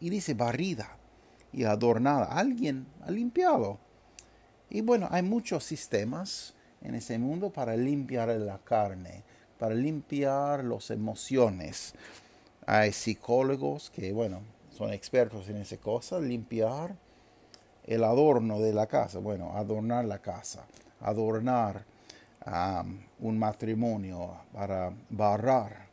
Y 0.00 0.10
dice 0.10 0.34
barrida 0.34 0.96
y 1.52 1.64
adornada. 1.64 2.26
Alguien 2.26 2.86
ha 3.02 3.10
limpiado. 3.10 3.78
Y 4.68 4.80
bueno, 4.80 5.08
hay 5.10 5.22
muchos 5.22 5.64
sistemas 5.64 6.54
en 6.82 6.94
ese 6.94 7.18
mundo 7.18 7.50
para 7.50 7.76
limpiar 7.76 8.28
la 8.28 8.58
carne, 8.58 9.22
para 9.58 9.74
limpiar 9.74 10.64
las 10.64 10.90
emociones, 10.90 11.94
hay 12.66 12.92
psicólogos 12.92 13.90
que, 13.90 14.12
bueno, 14.12 14.40
son 14.70 14.92
expertos 14.92 15.48
en 15.48 15.58
esa 15.58 15.76
cosa, 15.76 16.18
limpiar 16.18 16.96
el 17.84 18.02
adorno 18.02 18.58
de 18.58 18.74
la 18.74 18.88
casa, 18.88 19.20
bueno, 19.20 19.52
adornar 19.56 20.04
la 20.04 20.18
casa. 20.18 20.66
Adornar 21.00 21.84
um, 22.46 22.98
un 23.20 23.38
matrimonio, 23.38 24.30
para 24.52 24.92
barrar 25.10 25.86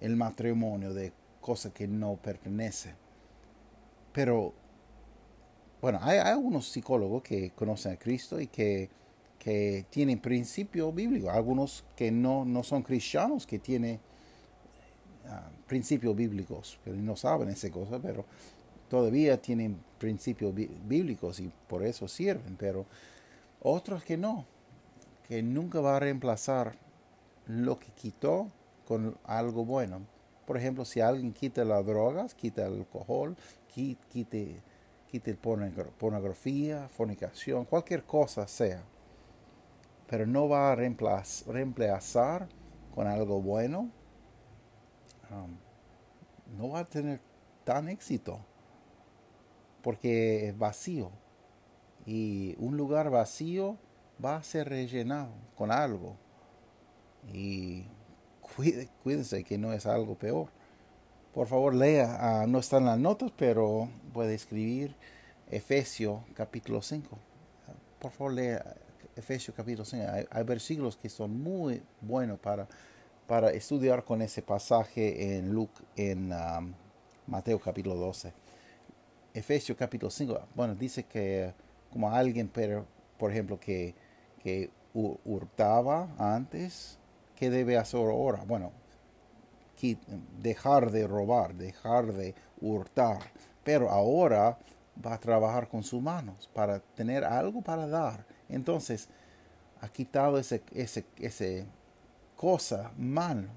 el 0.00 0.16
matrimonio 0.16 0.92
de 0.92 1.12
cosas 1.40 1.72
que 1.72 1.86
no 1.86 2.16
pertenece. 2.16 2.94
Pero, 4.12 4.52
bueno, 5.80 5.98
hay, 6.02 6.18
algunos 6.18 6.68
psicólogos 6.68 7.22
que 7.22 7.50
conocen 7.50 7.92
a 7.92 7.96
Cristo 7.96 8.40
y 8.40 8.46
que, 8.46 8.90
que 9.38 9.86
tienen 9.90 10.18
principios 10.18 10.94
bíblicos. 10.94 11.30
Algunos 11.30 11.84
que 11.96 12.10
no, 12.10 12.44
no 12.44 12.62
son 12.62 12.82
cristianos, 12.82 13.46
que 13.46 13.58
tienen 13.58 14.00
ah, 15.28 15.50
principios 15.66 16.14
bíblicos, 16.14 16.78
pero 16.84 16.96
no 16.96 17.16
saben 17.16 17.48
esa 17.48 17.70
cosa, 17.70 17.98
pero 17.98 18.24
todavía 18.88 19.40
tienen 19.40 19.78
principios 19.98 20.54
bíblicos 20.54 21.40
y 21.40 21.50
por 21.68 21.84
eso 21.84 22.06
sirven. 22.08 22.56
Pero 22.58 22.86
otros 23.62 24.04
que 24.04 24.16
no, 24.16 24.44
que 25.26 25.42
nunca 25.42 25.80
va 25.80 25.96
a 25.96 26.00
reemplazar 26.00 26.74
lo 27.46 27.78
que 27.78 27.92
quitó 27.92 28.48
con 28.86 29.16
algo 29.24 29.64
bueno. 29.64 30.00
Por 30.46 30.56
ejemplo, 30.56 30.84
si 30.84 31.00
alguien 31.00 31.32
quita 31.32 31.64
las 31.64 31.86
drogas, 31.86 32.34
quita 32.34 32.66
el 32.66 32.80
alcohol, 32.80 33.36
quite, 33.68 34.60
quite 35.06 35.34
pornografía, 35.34 36.88
fornicación, 36.88 37.64
cualquier 37.64 38.02
cosa 38.02 38.46
sea, 38.48 38.82
pero 40.08 40.26
no 40.26 40.48
va 40.48 40.72
a 40.72 40.74
reemplazar, 40.74 42.48
con 42.94 43.06
algo 43.06 43.40
bueno, 43.40 43.90
um, 45.30 45.56
no 46.58 46.68
va 46.68 46.80
a 46.80 46.84
tener 46.84 47.20
tan 47.64 47.88
éxito, 47.88 48.38
porque 49.82 50.48
es 50.48 50.58
vacío. 50.58 51.10
Y 52.06 52.54
un 52.58 52.76
lugar 52.76 53.10
vacío 53.10 53.76
va 54.22 54.36
a 54.36 54.42
ser 54.42 54.68
rellenado 54.68 55.30
con 55.56 55.70
algo. 55.70 56.16
Y 57.32 57.84
cuídense 59.02 59.44
que 59.44 59.58
no 59.58 59.72
es 59.72 59.86
algo 59.86 60.14
peor. 60.16 60.48
Por 61.34 61.46
favor, 61.46 61.74
lea, 61.74 62.16
ah, 62.20 62.46
no 62.46 62.58
están 62.58 62.84
las 62.84 62.98
notas, 62.98 63.32
pero 63.36 63.88
puede 64.12 64.34
escribir 64.34 64.94
Efesios 65.50 66.20
capítulo 66.34 66.82
5. 66.82 67.18
Por 67.98 68.10
favor, 68.10 68.34
lea 68.34 68.76
Efesios 69.16 69.56
capítulo 69.56 69.84
5. 69.84 70.06
Hay, 70.30 70.44
versículos 70.44 70.96
que 70.96 71.08
son 71.08 71.42
muy 71.42 71.82
buenos 72.00 72.38
para, 72.38 72.68
para 73.26 73.50
estudiar 73.50 74.04
con 74.04 74.20
ese 74.20 74.42
pasaje 74.42 75.36
en, 75.38 75.52
Luke, 75.52 75.80
en 75.96 76.32
um, 76.32 76.74
Mateo 77.26 77.58
capítulo 77.58 77.94
12. 77.94 78.32
Efesios 79.34 79.78
capítulo 79.78 80.10
5, 80.10 80.48
bueno, 80.54 80.74
dice 80.74 81.04
que 81.04 81.54
como 81.92 82.10
alguien, 82.10 82.48
pero, 82.48 82.86
por 83.18 83.30
ejemplo, 83.30 83.60
que, 83.60 83.94
que 84.42 84.70
hurtaba 84.94 86.08
antes, 86.18 86.98
¿qué 87.36 87.50
debe 87.50 87.76
hacer 87.76 88.00
ahora? 88.00 88.44
Bueno, 88.46 88.72
dejar 90.40 90.90
de 90.90 91.06
robar, 91.06 91.54
dejar 91.54 92.12
de 92.12 92.34
hurtar, 92.60 93.18
pero 93.64 93.90
ahora 93.90 94.58
va 95.04 95.14
a 95.14 95.18
trabajar 95.18 95.68
con 95.68 95.82
sus 95.82 96.00
manos 96.00 96.48
para 96.52 96.80
tener 96.80 97.24
algo 97.24 97.62
para 97.62 97.86
dar. 97.86 98.24
Entonces, 98.48 99.08
ha 99.80 99.88
quitado 99.88 100.38
ese, 100.38 100.62
ese, 100.72 101.04
ese 101.18 101.66
cosa 102.36 102.92
mal, 102.96 103.48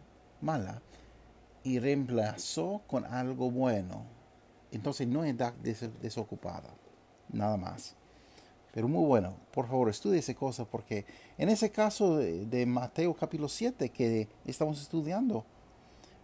mala 0.42 0.82
y 1.64 1.80
reemplazó 1.80 2.82
con 2.88 3.06
algo 3.06 3.52
bueno. 3.52 4.04
Entonces 4.72 5.08
no 5.08 5.24
es 5.24 5.36
desocupada, 6.02 6.70
nada 7.30 7.58
más. 7.58 7.96
Pero 8.76 8.90
muy 8.90 9.06
bueno, 9.06 9.38
por 9.54 9.68
favor, 9.70 9.90
estudie 9.90 10.20
esa 10.20 10.34
cosa 10.34 10.66
porque 10.66 11.06
en 11.38 11.48
ese 11.48 11.72
caso 11.72 12.18
de, 12.18 12.66
Mateo 12.66 13.14
capítulo 13.14 13.48
7 13.48 13.88
que 13.88 14.28
estamos 14.44 14.82
estudiando, 14.82 15.46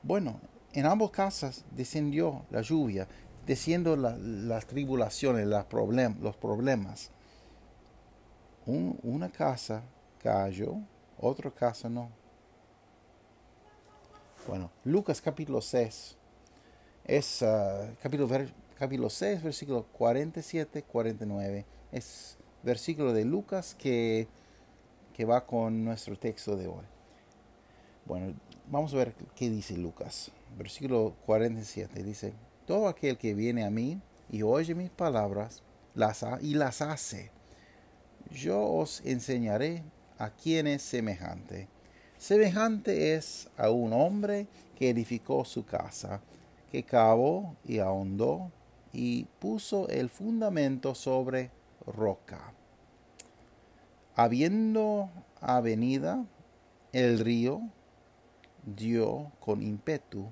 bueno, 0.04 0.38
en 0.74 0.86
ambos 0.86 1.12
casas 1.12 1.64
descendió 1.72 2.46
la 2.50 2.62
lluvia, 2.62 3.08
desciendo 3.46 3.96
las 3.96 4.68
tribulaciones, 4.68 5.48
los 5.48 6.36
problemas. 6.36 7.12
una 8.66 9.30
casa 9.30 9.82
cayó, 10.22 10.76
otra 11.18 11.52
casa 11.52 11.88
no. 11.88 12.10
Bueno, 14.46 14.70
Lucas 14.84 15.22
capítulo 15.22 15.62
6 15.62 16.18
es 17.06 17.42
uh, 17.44 17.96
capítulo, 18.04 18.28
capítulo 18.78 19.10
6, 19.10 19.42
versículo 19.42 19.86
47, 19.94 20.84
49. 20.84 21.66
Es 21.94 22.38
versículo 22.64 23.14
de 23.14 23.26
Lucas 23.26 23.76
que, 23.76 24.28
que 25.14 25.26
va 25.26 25.46
con 25.46 25.84
nuestro 25.84 26.18
texto 26.18 26.56
de 26.56 26.68
hoy. 26.68 26.86
Bueno, 28.06 28.34
vamos 28.68 28.94
a 28.94 28.98
ver 28.98 29.14
qué 29.36 29.50
dice 29.50 29.78
Lucas. 29.78 30.32
Versículo 30.58 31.16
47 31.26 32.04
dice, 32.04 32.34
todo 32.66 32.88
aquel 32.88 33.18
que 33.18 33.34
viene 33.34 33.64
a 33.64 33.70
mí 33.70 34.00
y 34.30 34.44
oye 34.44 34.76
mis 34.76 34.90
palabras 34.90 35.64
las 35.94 36.26
y 36.42 36.54
las 36.54 36.82
hace, 36.82 37.32
yo 38.32 38.62
os 38.62 39.02
enseñaré 39.06 39.84
a 40.18 40.30
quién 40.30 40.68
es 40.68 40.82
semejante. 40.82 41.68
Semejante 42.18 43.16
es 43.16 43.50
a 43.58 43.72
un 43.72 43.94
hombre 43.94 44.48
que 44.78 44.90
edificó 44.90 45.44
su 45.44 45.66
casa, 45.66 46.22
que 46.72 46.84
cavó 46.84 47.56
y 47.66 47.80
ahondó 47.80 48.52
y 48.94 49.26
puso 49.40 49.88
el 49.90 50.10
fundamento 50.10 50.96
sobre 50.96 51.50
roca. 51.86 52.54
Habiendo 54.16 55.10
avenida 55.40 56.26
el 56.92 57.20
río, 57.20 57.62
dio 58.64 59.32
con 59.40 59.62
ímpetu 59.62 60.32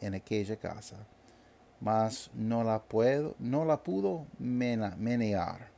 en 0.00 0.14
aquella 0.14 0.56
casa, 0.56 0.96
mas 1.80 2.30
no 2.34 2.64
la, 2.64 2.82
puedo, 2.82 3.34
no 3.38 3.64
la 3.64 3.82
pudo 3.82 4.26
menear, 4.38 5.70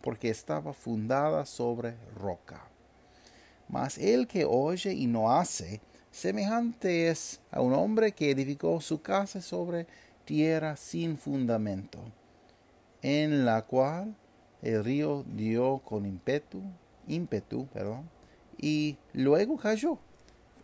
porque 0.00 0.30
estaba 0.30 0.72
fundada 0.72 1.46
sobre 1.46 1.96
roca. 2.14 2.62
Mas 3.68 3.98
el 3.98 4.26
que 4.26 4.44
oye 4.44 4.92
y 4.92 5.06
no 5.06 5.32
hace, 5.32 5.80
semejante 6.10 7.08
es 7.08 7.40
a 7.50 7.60
un 7.60 7.72
hombre 7.72 8.12
que 8.12 8.30
edificó 8.30 8.80
su 8.80 9.00
casa 9.00 9.40
sobre 9.40 9.86
tierra 10.24 10.76
sin 10.76 11.16
fundamento, 11.16 11.98
en 13.00 13.44
la 13.44 13.62
cual 13.62 14.14
el 14.62 14.84
río 14.84 15.24
dio 15.34 15.78
con 15.78 16.06
ímpetu, 16.06 16.62
ímpetu, 17.08 17.66
perdón, 17.66 18.08
y 18.56 18.96
luego 19.12 19.56
cayó 19.56 19.98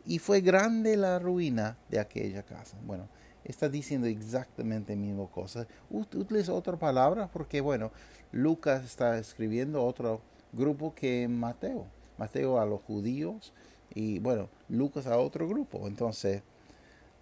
y 0.09 0.19
fue 0.19 0.41
grande 0.41 0.97
la 0.97 1.19
ruina 1.19 1.77
de 1.91 2.01
aquella 2.01 2.43
casa. 2.43 2.79
Bueno, 2.87 3.09
está 3.45 3.69
diciendo 3.69 4.07
exactamente 4.07 4.95
la 4.95 5.01
misma 5.01 5.27
cosa. 5.27 5.67
Utiliza 5.91 6.55
otra 6.55 6.79
palabra 6.79 7.29
porque, 7.31 7.61
bueno, 7.61 7.93
Lucas 8.33 8.85
está 8.85 9.19
escribiendo 9.19 9.85
otro 9.85 10.23
grupo 10.53 10.95
que 10.95 11.29
Mateo. 11.29 11.87
Mateo 12.17 12.59
a 12.59 12.65
los 12.65 12.81
judíos 12.83 13.53
y, 13.95 14.19
bueno, 14.19 14.49
Lucas 14.71 15.07
a 15.07 15.19
otro 15.19 15.47
grupo. 15.47 15.87
Entonces, 15.87 16.43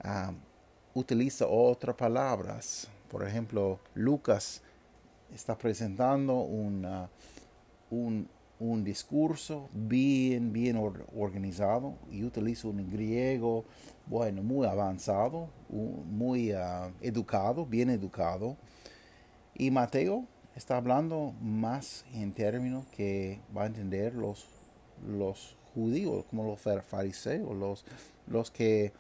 ah, 0.01 0.33
utiliza 0.95 1.47
otras 1.49 1.97
palabras. 1.97 2.89
Por 3.11 3.27
ejemplo, 3.27 3.81
Lucas 3.95 4.63
está 5.33 5.57
presentando 5.57 6.41
un, 6.41 7.09
un 8.59 8.85
discurso 8.85 9.69
bien, 9.73 10.53
bien 10.53 10.77
organizado 11.15 11.95
y 12.11 12.25
utiliza 12.25 12.69
un 12.69 12.91
griego, 12.91 13.65
bueno, 14.07 14.43
muy 14.43 14.67
avanzado, 14.67 15.49
muy 15.69 16.53
ah, 16.53 16.91
educado, 17.01 17.67
bien 17.67 17.91
educado. 17.91 18.57
Y 19.55 19.71
Mateo 19.71 20.25
está 20.55 20.77
hablando 20.77 21.35
más 21.41 22.05
en 22.13 22.33
términos 22.33 22.87
que 22.87 23.41
va 23.57 23.65
a 23.65 23.67
entender 23.67 24.15
los, 24.15 24.47
los 25.07 25.57
judíos, 25.75 26.25
como 26.31 26.45
los 26.45 26.61
fariseos, 26.61 27.55
los, 27.55 27.85
los 28.27 28.51
que, 28.51 28.93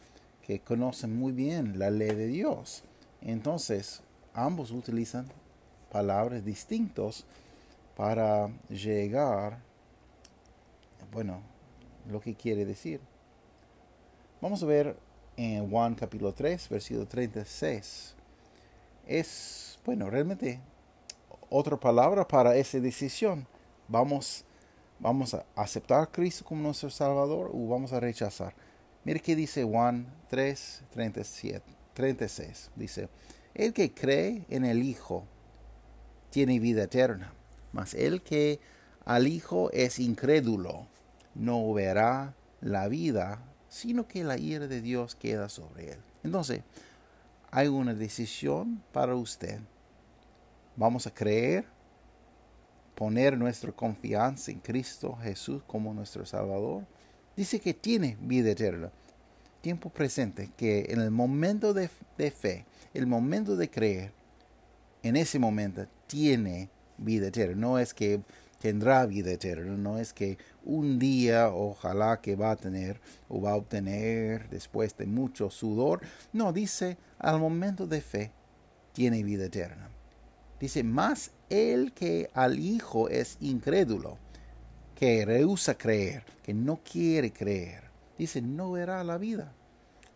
que 0.42 0.60
conocen 0.60 1.16
muy 1.16 1.32
bien 1.32 1.78
la 1.78 1.90
ley 1.90 2.14
de 2.14 2.26
Dios. 2.26 2.84
Entonces, 3.22 4.02
ambos 4.34 4.70
utilizan 4.70 5.28
palabras 5.96 6.44
distintas 6.44 7.24
para 7.96 8.50
llegar, 8.68 9.58
bueno, 11.10 11.40
lo 12.06 12.20
que 12.20 12.34
quiere 12.34 12.66
decir. 12.66 13.00
Vamos 14.42 14.62
a 14.62 14.66
ver 14.66 14.94
en 15.38 15.70
Juan 15.70 15.94
capítulo 15.94 16.34
3, 16.34 16.68
versículo 16.68 17.06
36. 17.06 18.14
Es, 19.06 19.78
bueno, 19.86 20.10
realmente 20.10 20.60
otra 21.48 21.78
palabra 21.78 22.28
para 22.28 22.54
esa 22.56 22.78
decisión. 22.78 23.46
Vamos, 23.88 24.44
vamos 25.00 25.32
a 25.32 25.46
aceptar 25.54 26.02
a 26.02 26.12
Cristo 26.12 26.44
como 26.44 26.60
nuestro 26.60 26.90
Salvador 26.90 27.50
o 27.54 27.68
vamos 27.68 27.94
a 27.94 28.00
rechazar. 28.00 28.52
Mire 29.02 29.20
qué 29.20 29.34
dice 29.34 29.64
Juan 29.64 30.06
3, 30.28 30.84
37, 30.90 31.64
36. 31.94 32.70
Dice, 32.76 33.08
el 33.54 33.72
que 33.72 33.94
cree 33.94 34.44
en 34.50 34.66
el 34.66 34.82
Hijo 34.82 35.24
tiene 36.36 36.58
vida 36.58 36.82
eterna 36.82 37.32
mas 37.72 37.94
el 37.94 38.20
que 38.20 38.60
al 39.06 39.26
Hijo 39.26 39.70
es 39.72 39.98
incrédulo, 39.98 40.86
no 41.34 41.72
verá 41.72 42.34
la 42.60 42.88
vida, 42.88 43.42
sino 43.70 44.06
que 44.06 44.22
la 44.22 44.36
ira 44.36 44.66
de 44.66 44.82
Dios 44.82 45.14
queda 45.14 45.48
sobre 45.48 45.92
él. 45.92 45.98
Entonces, 46.24 46.60
hay 47.50 47.68
una 47.68 47.94
decisión 47.94 48.82
para 48.92 49.14
usted. 49.14 49.60
Vamos 50.76 51.06
a 51.06 51.14
creer, 51.14 51.64
poner 52.94 53.38
nuestra 53.38 53.72
confianza 53.72 54.50
en 54.50 54.58
Cristo 54.58 55.16
Jesús 55.22 55.62
como 55.66 55.94
nuestro 55.94 56.26
Salvador. 56.26 56.84
Dice 57.34 57.60
que 57.60 57.72
tiene 57.72 58.18
vida 58.20 58.50
eterna. 58.50 58.90
Tiempo 59.62 59.88
presente, 59.88 60.50
que 60.54 60.84
en 60.90 61.00
el 61.00 61.10
momento 61.10 61.72
de, 61.72 61.88
de 62.18 62.30
fe, 62.30 62.66
el 62.92 63.06
momento 63.06 63.56
de 63.56 63.70
creer, 63.70 64.12
en 65.02 65.16
ese 65.16 65.38
momento 65.38 65.86
tiene 66.06 66.70
vida 66.98 67.28
eterna. 67.28 67.56
No 67.56 67.78
es 67.78 67.94
que 67.94 68.20
tendrá 68.60 69.06
vida 69.06 69.30
eterna, 69.32 69.76
no 69.76 69.98
es 69.98 70.12
que 70.12 70.38
un 70.64 70.98
día 70.98 71.50
ojalá 71.50 72.20
que 72.20 72.36
va 72.36 72.52
a 72.52 72.56
tener 72.56 73.00
o 73.28 73.40
va 73.40 73.52
a 73.52 73.56
obtener 73.56 74.48
después 74.48 74.96
de 74.96 75.06
mucho 75.06 75.50
sudor. 75.50 76.00
No, 76.32 76.52
dice 76.52 76.96
al 77.18 77.38
momento 77.38 77.86
de 77.86 78.00
fe 78.00 78.32
tiene 78.92 79.22
vida 79.22 79.44
eterna. 79.46 79.90
Dice, 80.58 80.82
más 80.82 81.32
el 81.50 81.92
que 81.92 82.30
al 82.32 82.58
Hijo 82.58 83.10
es 83.10 83.36
incrédulo, 83.40 84.18
que 84.94 85.24
rehúsa 85.26 85.76
creer, 85.76 86.24
que 86.42 86.54
no 86.54 86.80
quiere 86.82 87.30
creer. 87.30 87.84
Dice, 88.16 88.40
no 88.40 88.72
verá 88.72 89.04
la 89.04 89.18
vida, 89.18 89.52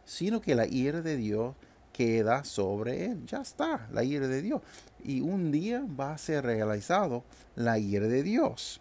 sino 0.06 0.40
que 0.40 0.54
la 0.54 0.66
ira 0.66 1.02
de 1.02 1.16
Dios 1.18 1.54
queda 2.00 2.44
sobre 2.44 3.04
él. 3.04 3.26
Ya 3.26 3.42
está, 3.42 3.86
la 3.92 4.02
ira 4.02 4.26
de 4.26 4.40
Dios. 4.40 4.62
Y 5.04 5.20
un 5.20 5.52
día 5.52 5.84
va 6.00 6.14
a 6.14 6.18
ser 6.18 6.44
realizado 6.44 7.24
la 7.56 7.78
ira 7.78 8.06
de 8.06 8.22
Dios. 8.22 8.80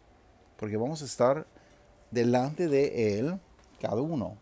Porque 0.55 0.77
vamos 0.77 1.01
a 1.01 1.05
estar 1.05 1.45
delante 2.11 2.69
de 2.69 3.19
él 3.19 3.37
cada 3.81 4.01
uno. 4.01 4.37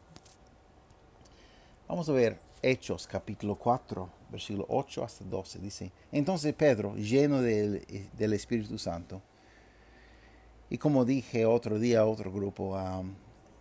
Vamos 1.87 2.07
a 2.07 2.11
ver 2.11 2.37
Hechos 2.61 3.07
capítulo 3.07 3.55
4, 3.55 4.09
versículo 4.29 4.67
8 4.69 5.03
hasta 5.03 5.25
12. 5.25 5.57
Dice, 5.57 5.91
entonces 6.11 6.53
Pedro, 6.53 6.95
lleno 6.95 7.41
del, 7.41 7.83
del 8.15 8.33
Espíritu 8.33 8.77
Santo, 8.77 9.23
y 10.69 10.77
como 10.77 11.03
dije 11.03 11.47
otro 11.47 11.79
día 11.79 12.01
a 12.01 12.05
otro 12.05 12.31
grupo, 12.31 12.77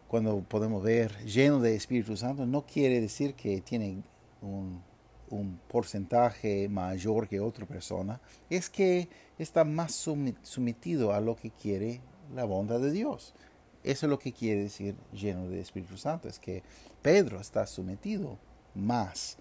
cuando 0.09 0.41
podemos 0.41 0.83
ver 0.83 1.17
lleno 1.25 1.59
del 1.61 1.73
Espíritu 1.73 2.19
Santo, 2.19 2.45
no 2.45 2.67
quiere 2.67 3.01
decir 3.01 3.33
que 3.33 3.63
tiene 3.63 4.03
un 4.43 4.83
un 5.31 5.59
porcentaje 5.69 6.69
mayor 6.69 7.29
que 7.29 7.41
otra 7.41 7.67
persona, 7.67 8.21
es 8.51 8.71
que 8.71 9.09
está 9.39 9.65
más 9.65 9.93
sometido 9.93 11.13
a 11.13 11.21
lo 11.21 11.37
que 11.37 11.51
quiere 11.51 12.01
la 12.35 12.45
bondad 12.45 12.81
de 12.81 12.91
Dios. 12.91 13.35
Eso 13.83 14.07
es 14.07 14.11
lo 14.11 14.19
que 14.19 14.33
quiere 14.33 14.63
decir 14.63 14.97
lleno 15.13 15.49
de 15.49 15.61
Espíritu 15.61 15.97
Santo, 15.97 16.29
es 16.29 16.39
que 16.39 16.63
Pedro 17.03 17.41
está 17.41 17.67
sometido 17.67 18.39
más 18.75 19.37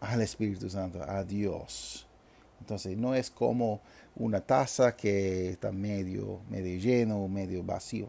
al 0.00 0.20
Espíritu 0.22 0.68
Santo, 0.68 1.02
a 1.02 1.22
Dios. 1.24 2.06
Entonces 2.60 2.96
no 2.96 3.14
es 3.14 3.30
como 3.30 3.80
una 4.16 4.40
taza 4.40 4.96
que 4.96 5.50
está 5.50 5.70
medio, 5.72 6.40
medio 6.50 6.78
lleno 6.78 7.28
medio 7.28 7.62
vacío. 7.62 8.08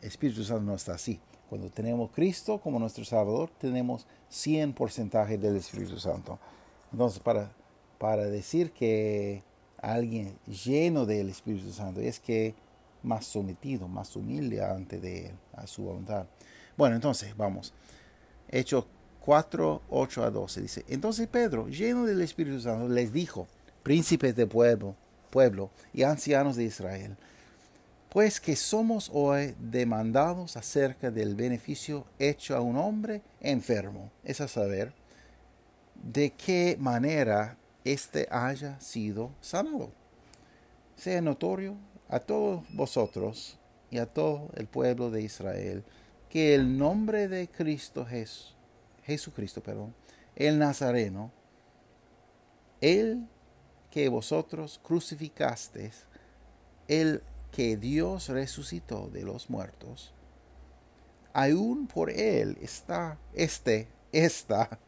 Espíritu 0.00 0.44
Santo 0.44 0.62
no 0.62 0.74
está 0.74 0.94
así. 0.94 1.20
Cuando 1.50 1.68
tenemos 1.68 2.12
Cristo 2.12 2.60
como 2.60 2.78
nuestro 2.78 3.04
Salvador, 3.04 3.50
tenemos 3.58 4.06
100 4.28 4.72
porcentaje 4.72 5.36
del 5.36 5.56
Espíritu 5.56 5.98
Santo. 5.98 6.38
Entonces, 6.92 7.18
para, 7.18 7.50
para 7.98 8.22
decir 8.26 8.70
que 8.70 9.42
alguien 9.82 10.38
lleno 10.46 11.06
del 11.06 11.28
Espíritu 11.28 11.72
Santo 11.72 12.00
es 12.00 12.20
que 12.20 12.54
más 13.02 13.26
sometido, 13.26 13.88
más 13.88 14.14
humilde 14.14 14.64
ante 14.64 15.00
de 15.00 15.26
Él, 15.26 15.32
a 15.54 15.66
su 15.66 15.82
voluntad. 15.82 16.26
Bueno, 16.76 16.94
entonces, 16.94 17.36
vamos. 17.36 17.74
Hechos 18.48 18.86
4, 19.18 19.82
8 19.90 20.22
a 20.22 20.30
12 20.30 20.62
dice, 20.62 20.84
entonces 20.88 21.26
Pedro, 21.26 21.66
lleno 21.66 22.04
del 22.04 22.20
Espíritu 22.20 22.60
Santo, 22.60 22.88
les 22.88 23.12
dijo, 23.12 23.48
príncipes 23.82 24.36
de 24.36 24.46
pueblo, 24.46 24.94
pueblo 25.30 25.70
y 25.92 26.04
ancianos 26.04 26.54
de 26.54 26.64
Israel, 26.64 27.16
pues 28.10 28.40
que 28.40 28.56
somos 28.56 29.08
hoy 29.14 29.54
demandados 29.58 30.56
acerca 30.56 31.10
del 31.10 31.36
beneficio 31.36 32.04
hecho 32.18 32.56
a 32.56 32.60
un 32.60 32.76
hombre 32.76 33.22
enfermo, 33.40 34.10
es 34.24 34.40
a 34.40 34.48
saber, 34.48 34.92
de 35.94 36.30
qué 36.30 36.76
manera 36.78 37.56
éste 37.84 38.26
haya 38.30 38.78
sido 38.80 39.30
sanado. 39.40 39.92
Sea 40.96 41.20
notorio 41.20 41.76
a 42.08 42.18
todos 42.18 42.64
vosotros 42.72 43.58
y 43.90 43.98
a 43.98 44.06
todo 44.06 44.50
el 44.56 44.66
pueblo 44.66 45.10
de 45.10 45.22
Israel 45.22 45.84
que 46.28 46.54
el 46.54 46.76
nombre 46.78 47.28
de 47.28 47.48
Cristo 47.48 48.04
Jesús, 48.04 48.56
Jesucristo, 49.04 49.60
perdón, 49.60 49.94
el 50.36 50.58
Nazareno, 50.58 51.32
el 52.80 53.26
que 53.90 54.08
vosotros 54.08 54.80
crucificasteis, 54.82 56.06
el 56.86 57.22
que 57.50 57.76
Dios 57.76 58.28
resucitó 58.28 59.08
de 59.08 59.22
los 59.22 59.50
muertos, 59.50 60.12
aún 61.32 61.86
por 61.86 62.10
él 62.10 62.56
está, 62.60 63.18
este, 63.34 63.88
está 64.12 64.78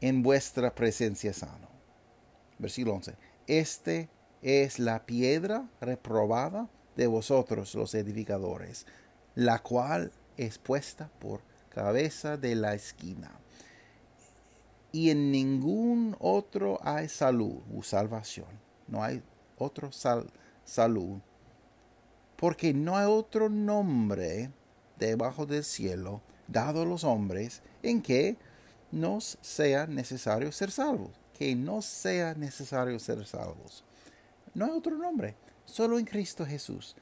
en 0.00 0.22
vuestra 0.22 0.74
presencia 0.74 1.32
sano. 1.32 1.68
Versículo 2.58 2.94
11. 2.94 3.14
Este 3.46 4.08
es 4.42 4.78
la 4.78 5.06
piedra 5.06 5.68
reprobada 5.80 6.68
de 6.96 7.06
vosotros 7.06 7.74
los 7.74 7.94
edificadores, 7.94 8.86
la 9.34 9.60
cual 9.60 10.12
es 10.36 10.58
puesta 10.58 11.10
por 11.18 11.40
cabeza 11.68 12.36
de 12.36 12.54
la 12.54 12.74
esquina. 12.74 13.32
Y 14.92 15.10
en 15.10 15.32
ningún 15.32 16.16
otro 16.20 16.78
hay 16.82 17.08
salud 17.08 17.62
o 17.76 17.82
salvación. 17.82 18.46
No 18.86 19.02
hay 19.02 19.22
otro 19.58 19.90
sal, 19.90 20.30
salud 20.64 21.18
porque 22.36 22.74
no 22.74 22.96
hay 22.96 23.06
otro 23.06 23.48
nombre 23.48 24.50
debajo 24.98 25.46
del 25.46 25.64
cielo 25.64 26.20
dado 26.48 26.82
a 26.82 26.86
los 26.86 27.04
hombres 27.04 27.62
en 27.82 28.02
que 28.02 28.36
nos 28.92 29.38
sea 29.40 29.86
necesario 29.86 30.52
ser 30.52 30.70
salvos, 30.70 31.10
que 31.36 31.54
no 31.54 31.82
sea 31.82 32.34
necesario 32.34 32.98
ser 32.98 33.26
salvos. 33.26 33.84
No 34.54 34.66
hay 34.66 34.70
otro 34.72 34.96
nombre, 34.96 35.34
solo 35.64 35.98
en 35.98 36.04
Cristo 36.04 36.46
Jesús. 36.46 36.94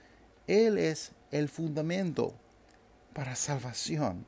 Él 0.46 0.78
es 0.78 1.12
el 1.30 1.48
fundamento 1.48 2.34
para 3.12 3.36
salvación. 3.36 4.24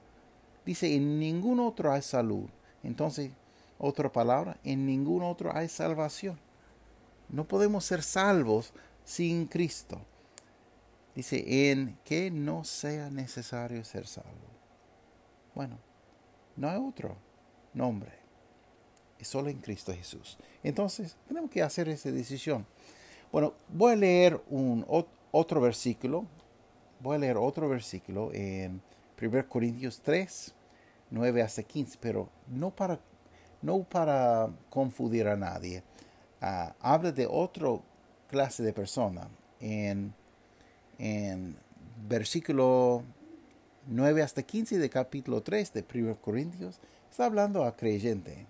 Dice, 0.67 0.95
en 0.95 1.19
ningún 1.19 1.61
otro 1.61 1.93
hay 1.93 2.03
salud. 2.03 2.49
Entonces, 2.83 3.31
otra 3.79 4.11
palabra, 4.12 4.59
en 4.64 4.87
ningún 4.87 5.23
otro 5.23 5.55
hay 5.55 5.69
salvación. 5.69 6.38
No 7.29 7.45
podemos 7.45 7.85
ser 7.85 8.03
salvos 8.03 8.73
sin 9.05 9.47
Cristo. 9.47 10.01
Dice, 11.14 11.70
en 11.70 11.98
que 12.05 12.31
no 12.31 12.64
sea 12.64 13.09
necesario 13.09 13.85
ser 13.85 14.07
salvo. 14.07 14.31
Bueno, 15.55 15.79
no 16.57 16.68
hay 16.68 16.77
otro 16.77 17.16
nombre. 17.72 18.12
Es 19.18 19.29
solo 19.29 19.48
en 19.48 19.59
Cristo 19.59 19.92
Jesús. 19.94 20.37
Entonces, 20.62 21.16
tenemos 21.29 21.50
que 21.50 21.62
hacer 21.62 21.88
esa 21.88 22.11
decisión. 22.11 22.66
Bueno, 23.31 23.55
voy 23.68 23.92
a 23.92 23.96
leer 23.96 24.40
un, 24.50 24.85
otro 25.31 25.61
versículo. 25.61 26.27
Voy 27.00 27.16
a 27.16 27.18
leer 27.18 27.37
otro 27.37 27.68
versículo 27.68 28.33
en 28.33 28.83
1 29.20 29.48
Corintios 29.48 30.00
3, 30.03 30.55
9 31.11 31.42
hasta 31.42 31.62
15, 31.62 31.98
pero 32.00 32.29
no 32.48 32.70
para, 32.70 32.98
no 33.62 33.85
para 33.85 34.50
confundir 34.68 35.29
a 35.29 35.37
nadie. 35.37 35.83
Ah, 36.40 36.74
habla 36.81 37.12
de 37.12 37.27
otra 37.27 37.68
clase 38.29 38.62
de 38.62 38.72
persona 38.72 39.29
en 39.61 40.12
en 40.99 41.57
versículo 42.09 43.03
9 43.87 44.23
hasta 44.23 44.43
15 44.43 44.79
de 44.79 44.91
capítulo 44.91 45.43
3 45.43 45.73
de 45.73 45.85
1 45.93 46.21
Corintios, 46.21 46.81
está 47.11 47.27
hablando 47.27 47.65
a 47.65 47.77
creyente. 47.77 48.47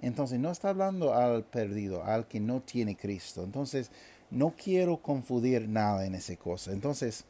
Entonces 0.00 0.38
no 0.38 0.50
está 0.50 0.70
hablando 0.70 1.14
al 1.14 1.44
perdido, 1.44 2.04
al 2.04 2.26
que 2.26 2.40
no 2.40 2.60
tiene 2.60 2.96
Cristo. 2.96 3.42
Entonces 3.42 3.90
no 4.30 4.54
quiero 4.56 4.98
confundir 4.98 5.68
nada 5.68 6.04
en 6.04 6.14
esa 6.14 6.36
cosa. 6.36 6.72
Entonces 6.72 7.24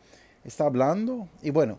está 0.44 0.64
hablando 0.64 1.28
y 1.42 1.50
bueno, 1.50 1.78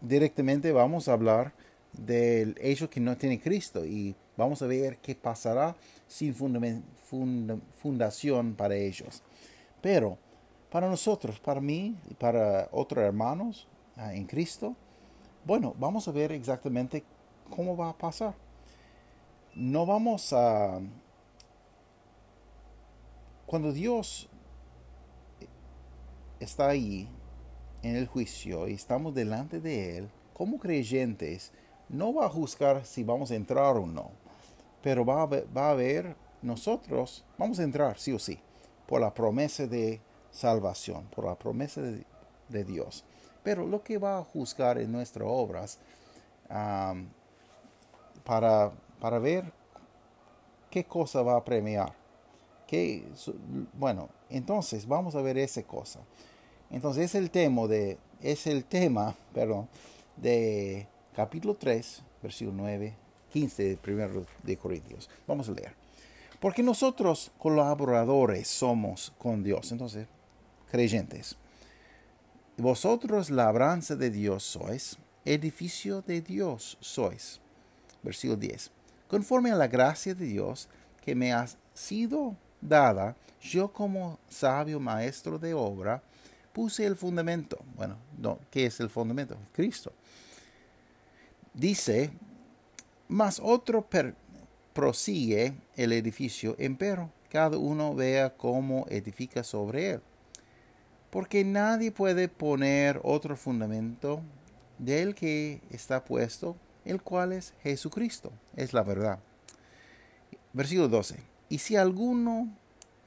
directamente 0.00 0.72
vamos 0.72 1.08
a 1.08 1.12
hablar 1.12 1.52
del 1.92 2.56
hecho 2.60 2.90
que 2.90 3.00
no 3.00 3.16
tiene 3.16 3.40
Cristo 3.40 3.84
y 3.84 4.16
vamos 4.36 4.62
a 4.62 4.66
ver 4.66 4.98
qué 4.98 5.14
pasará 5.14 5.76
sin 6.08 6.34
fundación 6.34 8.54
para 8.54 8.74
ellos. 8.74 9.22
Pero 9.80 10.18
para 10.74 10.88
nosotros, 10.88 11.38
para 11.38 11.60
mí 11.60 11.96
y 12.10 12.14
para 12.14 12.68
otros 12.72 13.04
hermanos 13.04 13.68
ah, 13.96 14.12
en 14.12 14.26
Cristo, 14.26 14.74
bueno, 15.44 15.72
vamos 15.78 16.08
a 16.08 16.10
ver 16.10 16.32
exactamente 16.32 17.04
cómo 17.48 17.76
va 17.76 17.90
a 17.90 17.96
pasar. 17.96 18.34
No 19.54 19.86
vamos 19.86 20.32
a... 20.32 20.80
Cuando 23.46 23.72
Dios 23.72 24.28
está 26.40 26.70
ahí 26.70 27.08
en 27.84 27.94
el 27.94 28.08
juicio 28.08 28.66
y 28.66 28.72
estamos 28.72 29.14
delante 29.14 29.60
de 29.60 29.98
Él, 29.98 30.10
como 30.32 30.58
creyentes, 30.58 31.52
no 31.88 32.12
va 32.14 32.26
a 32.26 32.30
juzgar 32.30 32.84
si 32.84 33.04
vamos 33.04 33.30
a 33.30 33.36
entrar 33.36 33.76
o 33.76 33.86
no, 33.86 34.10
pero 34.82 35.04
va 35.04 35.22
a 35.70 35.74
ver, 35.74 36.16
nosotros, 36.42 37.24
vamos 37.38 37.60
a 37.60 37.62
entrar 37.62 37.96
sí 37.96 38.10
o 38.10 38.18
sí, 38.18 38.40
por 38.88 39.00
la 39.00 39.14
promesa 39.14 39.68
de 39.68 40.00
salvación, 40.34 41.04
por 41.14 41.24
la 41.24 41.36
promesa 41.36 41.80
de, 41.80 42.64
Dios. 42.64 43.04
Pero 43.42 43.66
lo 43.66 43.82
que 43.82 43.98
va 43.98 44.18
a 44.18 44.24
juzgar 44.24 44.78
en 44.78 44.92
nuestras 44.92 45.26
obras 45.28 45.78
para, 48.24 48.72
para 49.00 49.18
ver 49.18 49.50
qué 50.70 50.84
cosa 50.84 51.22
va 51.22 51.36
a 51.36 51.44
premiar. 51.44 51.92
Que, 52.66 53.04
bueno, 53.74 54.08
entonces 54.28 54.86
vamos 54.86 55.14
a 55.14 55.22
ver 55.22 55.38
esa 55.38 55.62
cosa. 55.62 56.00
Entonces 56.70 57.04
es 57.06 57.14
el 57.14 57.30
tema 57.30 57.66
de, 57.66 57.98
es 58.20 58.46
el 58.46 58.64
tema, 58.64 59.14
perdón, 59.32 59.68
de 60.16 60.86
capítulo 61.14 61.54
3, 61.54 62.02
versículo 62.22 62.56
9, 62.58 62.94
15 63.32 63.62
de 63.62 63.76
primero 63.76 64.26
de 64.42 64.56
Corintios. 64.56 65.08
Vamos 65.26 65.48
a 65.48 65.52
leer. 65.52 65.74
Porque 66.40 66.62
nosotros 66.62 67.30
colaboradores 67.38 68.48
somos 68.48 69.12
con 69.18 69.42
Dios. 69.42 69.72
Entonces, 69.72 70.08
creyentes. 70.74 71.36
Vosotros 72.56 73.30
labranza 73.30 73.94
de 73.94 74.10
Dios 74.10 74.42
sois, 74.42 74.98
edificio 75.24 76.02
de 76.02 76.20
Dios 76.20 76.76
sois. 76.80 77.40
Versículo 78.02 78.36
10. 78.36 78.72
Conforme 79.06 79.52
a 79.52 79.54
la 79.54 79.68
gracia 79.68 80.16
de 80.16 80.24
Dios 80.26 80.68
que 81.00 81.14
me 81.14 81.32
ha 81.32 81.46
sido 81.74 82.36
dada, 82.60 83.14
yo 83.40 83.72
como 83.72 84.18
sabio 84.28 84.80
maestro 84.80 85.38
de 85.38 85.54
obra, 85.54 86.02
puse 86.52 86.84
el 86.84 86.96
fundamento. 86.96 87.56
Bueno, 87.76 87.96
no, 88.18 88.40
¿qué 88.50 88.66
es 88.66 88.80
el 88.80 88.90
fundamento? 88.90 89.36
Cristo. 89.52 89.92
Dice, 91.52 92.10
mas 93.06 93.40
otro 93.40 93.86
prosigue 94.72 95.54
el 95.76 95.92
edificio, 95.92 96.56
empero 96.58 97.12
cada 97.28 97.58
uno 97.58 97.94
vea 97.94 98.36
cómo 98.36 98.86
edifica 98.88 99.44
sobre 99.44 99.90
él. 99.90 100.00
Porque 101.14 101.44
nadie 101.44 101.92
puede 101.92 102.26
poner 102.26 103.00
otro 103.04 103.36
fundamento 103.36 104.20
del 104.80 105.14
que 105.14 105.60
está 105.70 106.04
puesto, 106.04 106.56
el 106.84 107.00
cual 107.02 107.32
es 107.32 107.54
Jesucristo, 107.62 108.32
es 108.56 108.72
la 108.72 108.82
verdad. 108.82 109.20
Versículo 110.52 110.88
12. 110.88 111.20
Y 111.48 111.58
si 111.58 111.76
alguno 111.76 112.48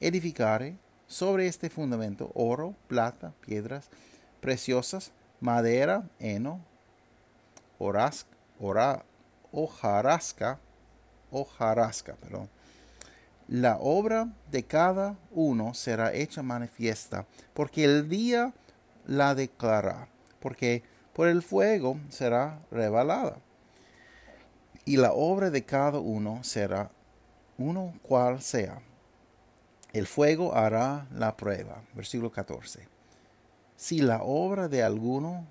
edificare 0.00 0.78
sobre 1.06 1.48
este 1.48 1.68
fundamento 1.68 2.30
oro, 2.32 2.74
plata, 2.86 3.34
piedras 3.44 3.90
preciosas, 4.40 5.12
madera, 5.40 6.08
heno, 6.18 6.64
hojarasca, 7.78 8.30
hojarasca, 9.52 10.58
perdón. 12.14 12.48
La 13.48 13.78
obra 13.78 14.28
de 14.50 14.64
cada 14.64 15.16
uno 15.30 15.72
será 15.72 16.12
hecha 16.12 16.42
manifiesta, 16.42 17.26
porque 17.54 17.84
el 17.84 18.08
día 18.08 18.52
la 19.06 19.34
declara, 19.34 20.08
porque 20.38 20.82
por 21.14 21.28
el 21.28 21.42
fuego 21.42 21.98
será 22.10 22.60
revelada. 22.70 23.38
Y 24.84 24.98
la 24.98 25.12
obra 25.12 25.48
de 25.50 25.64
cada 25.64 25.98
uno 25.98 26.44
será 26.44 26.90
uno 27.56 27.94
cual 28.02 28.42
sea. 28.42 28.82
El 29.94 30.06
fuego 30.06 30.54
hará 30.54 31.06
la 31.10 31.36
prueba. 31.36 31.82
Versículo 31.94 32.30
14. 32.30 32.86
Si 33.76 34.00
la 34.00 34.22
obra 34.22 34.68
de 34.68 34.82
alguno 34.82 35.46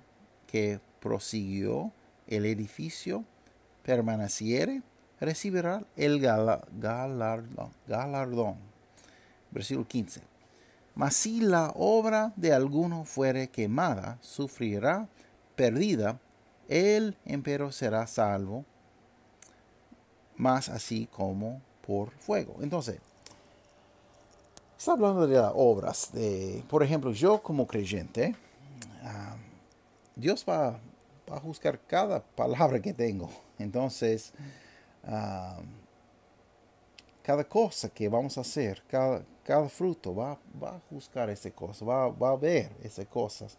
que 0.46 0.80
prosiguió 1.00 1.92
el 2.28 2.46
edificio 2.46 3.24
permaneciere, 3.82 4.82
recibirá 5.20 5.84
el 5.96 6.20
galardón. 7.86 8.56
Versículo 9.50 9.86
15. 9.86 10.20
Mas 10.94 11.14
si 11.14 11.40
la 11.40 11.72
obra 11.76 12.32
de 12.36 12.52
alguno 12.52 13.04
fuere 13.04 13.48
quemada, 13.48 14.18
sufrirá 14.20 15.08
perdida, 15.54 16.18
él 16.68 17.16
empero 17.24 17.72
será 17.72 18.06
salvo, 18.06 18.64
más 20.36 20.68
así 20.68 21.08
como 21.12 21.62
por 21.86 22.10
fuego. 22.10 22.56
Entonces, 22.60 22.98
está 24.76 24.92
hablando 24.92 25.26
de 25.26 25.36
las 25.36 25.52
obras. 25.54 26.10
De, 26.12 26.62
por 26.68 26.82
ejemplo, 26.82 27.12
yo 27.12 27.42
como 27.42 27.66
creyente, 27.66 28.36
ah, 29.02 29.36
Dios 30.14 30.44
va, 30.48 30.78
va, 31.30 31.36
a 31.36 31.40
juzgar 31.40 31.80
cada 31.86 32.20
palabra 32.20 32.80
que 32.80 32.92
tengo. 32.92 33.30
Entonces, 33.58 34.32
cada 37.22 37.44
cosa 37.44 37.88
que 37.88 38.08
vamos 38.08 38.36
a 38.38 38.42
hacer, 38.42 38.82
cada, 38.86 39.24
cada 39.42 39.68
fruto 39.68 40.14
va, 40.14 40.38
va, 40.62 40.76
a 40.76 40.80
juzgar 40.90 41.30
esa 41.30 41.50
cosa, 41.50 41.84
va, 41.84 42.08
va, 42.08 42.30
a 42.30 42.36
ver 42.36 42.70
esas 42.82 43.06
cosas. 43.06 43.56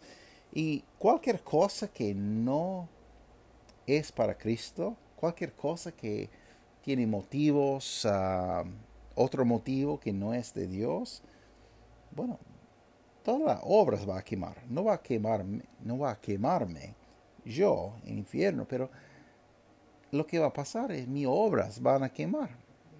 Y 0.52 0.84
cualquier 0.98 1.42
cosa 1.42 1.88
que 1.88 2.14
no 2.14 2.88
es 3.86 4.12
para 4.12 4.36
Cristo, 4.36 4.96
cualquier 5.16 5.52
cosa 5.52 5.92
que 5.92 6.28
tiene 6.82 7.06
motivos, 7.06 8.06
otro 9.14 9.44
motivo 9.44 10.00
que 10.00 10.12
no 10.12 10.34
es 10.34 10.54
de 10.54 10.66
Dios, 10.66 11.22
bueno, 12.12 12.38
todas 13.22 13.42
las 13.42 13.60
obras 13.64 14.08
va 14.08 14.18
a 14.18 14.24
quemar. 14.24 14.56
No 14.68 14.84
va 14.84 14.94
a 14.94 15.02
quemarme, 15.02 15.62
no 15.80 15.98
va 15.98 16.12
a 16.12 16.20
quemarme 16.20 16.94
yo 17.44 17.94
en 18.04 18.18
infierno, 18.18 18.66
pero 18.68 18.90
lo 20.12 20.26
que 20.26 20.38
va 20.38 20.46
a 20.46 20.52
pasar 20.52 20.92
es 20.92 21.06
mis 21.06 21.26
obras 21.28 21.80
van 21.80 22.02
a 22.02 22.12
quemar 22.12 22.50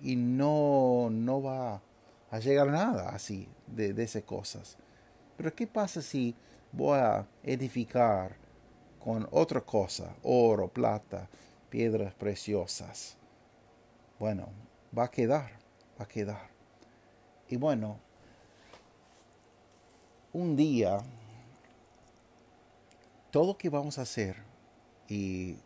y 0.03 0.17
no, 0.17 1.09
no 1.11 1.43
va 1.43 1.83
a 2.31 2.39
llegar 2.39 2.69
nada 2.69 3.11
así 3.11 3.49
de, 3.67 3.93
de 3.93 4.03
esas 4.05 4.23
cosas. 4.23 4.77
Pero 5.37 5.55
¿qué 5.55 5.67
pasa 5.67 6.03
si 6.03 6.35
voy 6.73 6.99
a 6.99 7.27
edificar 7.43 8.37
con 8.99 9.27
otra 9.31 9.61
cosa, 9.61 10.15
oro, 10.23 10.69
plata, 10.69 11.29
piedras 11.69 12.15
preciosas? 12.15 13.17
Bueno, 14.19 14.49
va 14.97 15.05
a 15.05 15.11
quedar, 15.11 15.53
va 15.99 16.05
a 16.05 16.09
quedar. 16.09 16.51
Y 17.49 17.57
bueno, 17.57 17.99
un 20.33 20.55
día, 20.55 20.99
todo 23.31 23.49
lo 23.49 23.59
que 23.59 23.69
vamos 23.69 23.99
a 23.99 24.03
hacer 24.03 24.37
y 25.09 25.57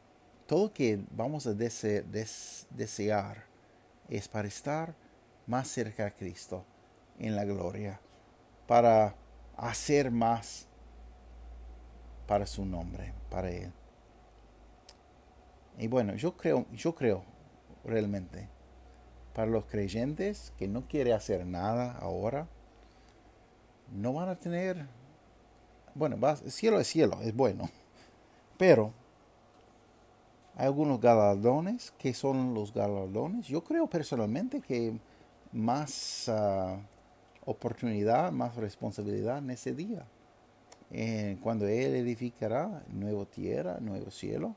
todo 0.47 0.73
que 0.73 1.03
vamos 1.11 1.47
a 1.47 1.55
desear 1.55 3.45
es 4.09 4.29
para 4.29 4.49
estar 4.49 4.95
más 5.47 5.69
cerca 5.69 6.07
a 6.07 6.11
Cristo 6.11 6.65
en 7.19 7.37
la 7.37 7.45
gloria, 7.45 8.01
para 8.67 9.15
hacer 9.57 10.11
más 10.11 10.67
para 12.27 12.47
su 12.47 12.65
nombre, 12.65 13.13
para 13.31 13.51
Él. 13.51 13.73
Y 15.79 15.89
bueno, 15.89 16.15
yo 16.15 16.37
creo, 16.37 16.67
yo 16.73 16.95
creo 16.95 17.25
realmente, 17.85 18.49
para 19.35 19.51
los 19.51 19.65
creyentes 19.67 20.53
que 20.59 20.69
no 20.69 20.87
quieren 20.87 21.15
hacer 21.15 21.45
nada 21.45 21.93
ahora, 21.99 22.49
no 23.93 24.13
van 24.13 24.29
a 24.29 24.37
tener, 24.37 24.87
bueno, 25.95 26.17
cielo 26.49 26.81
es 26.81 26.87
cielo, 26.87 27.21
es 27.23 27.35
bueno, 27.35 27.69
pero 28.59 28.93
hay 30.57 30.67
algunos 30.67 31.01
galardones. 31.01 31.93
¿Qué 31.99 32.15
son 32.15 32.55
los 32.55 32.73
galardones? 32.73 33.47
Yo 33.47 33.63
creo 33.63 33.87
personalmente 33.89 34.61
que 34.61 34.99
más 35.53 36.29
ah, 36.29 36.79
oportunidad, 37.45 38.31
más 38.33 38.55
responsabilidad 38.57 39.39
en 39.39 39.51
ese 39.51 39.75
día. 39.75 40.07
Eh, 40.91 41.39
cuando 41.43 41.67
Él 41.67 41.97
edificará 41.97 42.85
nueva 42.89 43.25
tierra, 43.25 43.79
nuevo 43.81 44.11
cielo. 44.11 44.55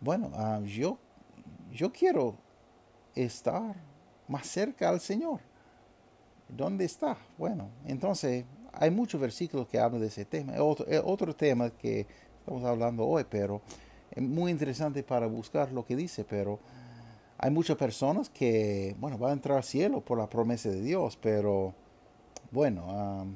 Bueno, 0.00 0.30
ah, 0.34 0.60
yo, 0.64 0.98
yo 1.72 1.92
quiero 1.92 2.36
estar 3.14 3.76
más 4.26 4.46
cerca 4.46 4.88
al 4.88 5.00
Señor. 5.00 5.40
¿Dónde 6.48 6.86
está? 6.86 7.18
Bueno, 7.36 7.68
entonces 7.84 8.46
hay 8.72 8.90
muchos 8.90 9.20
versículos 9.20 9.68
que 9.68 9.78
hablan 9.78 10.00
de 10.00 10.06
ese 10.06 10.24
tema. 10.24 10.54
Otro, 10.62 10.86
otro 11.04 11.36
tema 11.36 11.68
que 11.68 12.06
estamos 12.38 12.64
hablando 12.64 13.06
hoy, 13.06 13.26
pero 13.28 13.60
es 14.10 14.22
muy 14.22 14.50
interesante 14.50 15.02
para 15.02 15.26
buscar 15.26 15.72
lo 15.72 15.84
que 15.84 15.96
dice, 15.96 16.24
pero 16.24 16.58
hay 17.38 17.50
muchas 17.50 17.76
personas 17.76 18.28
que, 18.28 18.96
bueno, 18.98 19.18
van 19.18 19.30
a 19.30 19.34
entrar 19.34 19.56
al 19.58 19.64
cielo 19.64 20.00
por 20.00 20.18
la 20.18 20.28
promesa 20.28 20.68
de 20.68 20.80
Dios, 20.80 21.18
pero 21.20 21.74
bueno, 22.50 23.26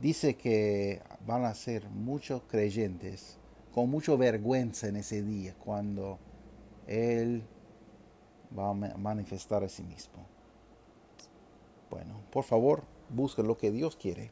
dice 0.00 0.36
que 0.36 1.02
van 1.26 1.44
a 1.44 1.54
ser 1.54 1.88
muchos 1.88 2.42
creyentes 2.48 3.36
con 3.72 3.90
mucha 3.90 4.14
vergüenza 4.16 4.88
en 4.88 4.96
ese 4.96 5.22
día 5.22 5.54
cuando 5.58 6.18
Él 6.86 7.42
va 8.56 8.70
a 8.70 8.74
manifestar 8.74 9.62
a 9.64 9.68
sí 9.68 9.82
mismo. 9.82 10.24
Bueno, 11.90 12.20
por 12.30 12.44
favor, 12.44 12.84
busca 13.10 13.42
lo 13.42 13.56
que 13.56 13.70
Dios 13.70 13.96
quiere 13.96 14.30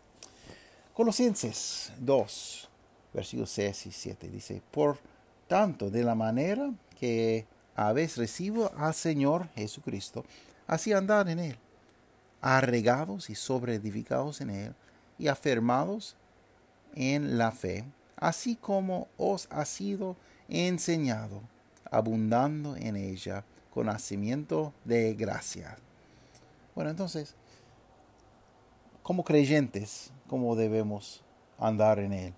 Colosenses 0.96 1.92
2, 2.00 2.70
versículos 3.16 3.50
6 3.50 3.86
y 3.86 3.92
7 3.92 4.28
dice, 4.28 4.62
por 4.70 4.98
tanto, 5.48 5.90
de 5.90 6.04
la 6.04 6.14
manera 6.14 6.70
que 7.00 7.46
habéis 7.74 8.18
recibido 8.18 8.70
al 8.76 8.92
Señor 8.92 9.48
Jesucristo, 9.54 10.24
así 10.66 10.92
andad 10.92 11.26
en 11.30 11.38
él, 11.38 11.58
arregados 12.42 13.30
y 13.30 13.34
sobreedificados 13.34 14.42
en 14.42 14.50
él, 14.50 14.74
y 15.18 15.28
afirmados 15.28 16.14
en 16.94 17.38
la 17.38 17.52
fe, 17.52 17.84
así 18.16 18.54
como 18.54 19.08
os 19.16 19.48
ha 19.50 19.64
sido 19.64 20.16
enseñado, 20.50 21.40
abundando 21.90 22.76
en 22.76 22.96
ella 22.96 23.44
con 23.72 23.86
nacimiento 23.86 24.74
de 24.84 25.14
gracia. 25.14 25.78
Bueno, 26.74 26.90
entonces, 26.90 27.34
como 29.02 29.24
creyentes, 29.24 30.10
¿cómo 30.28 30.54
debemos 30.54 31.22
andar 31.58 31.98
en 31.98 32.12
Él? 32.12 32.34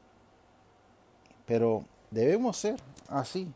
Pero 1.49 1.83
debemos 2.11 2.59
ser 2.59 2.77
así, 3.09 3.51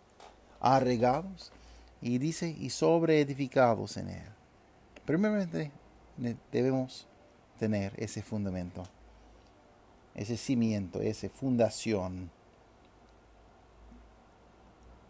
arregados 0.60 1.52
y 2.00 2.16
dice, 2.16 2.48
y 2.48 2.70
sobreedificados 2.70 3.98
en 3.98 4.08
Él. 4.08 4.24
Primeramente, 5.04 5.70
debemos 6.50 7.06
tener 7.58 7.92
ese 7.98 8.22
fundamento, 8.22 8.82
ese 10.14 10.38
cimiento, 10.38 11.02
esa 11.02 11.28
fundación. 11.28 12.30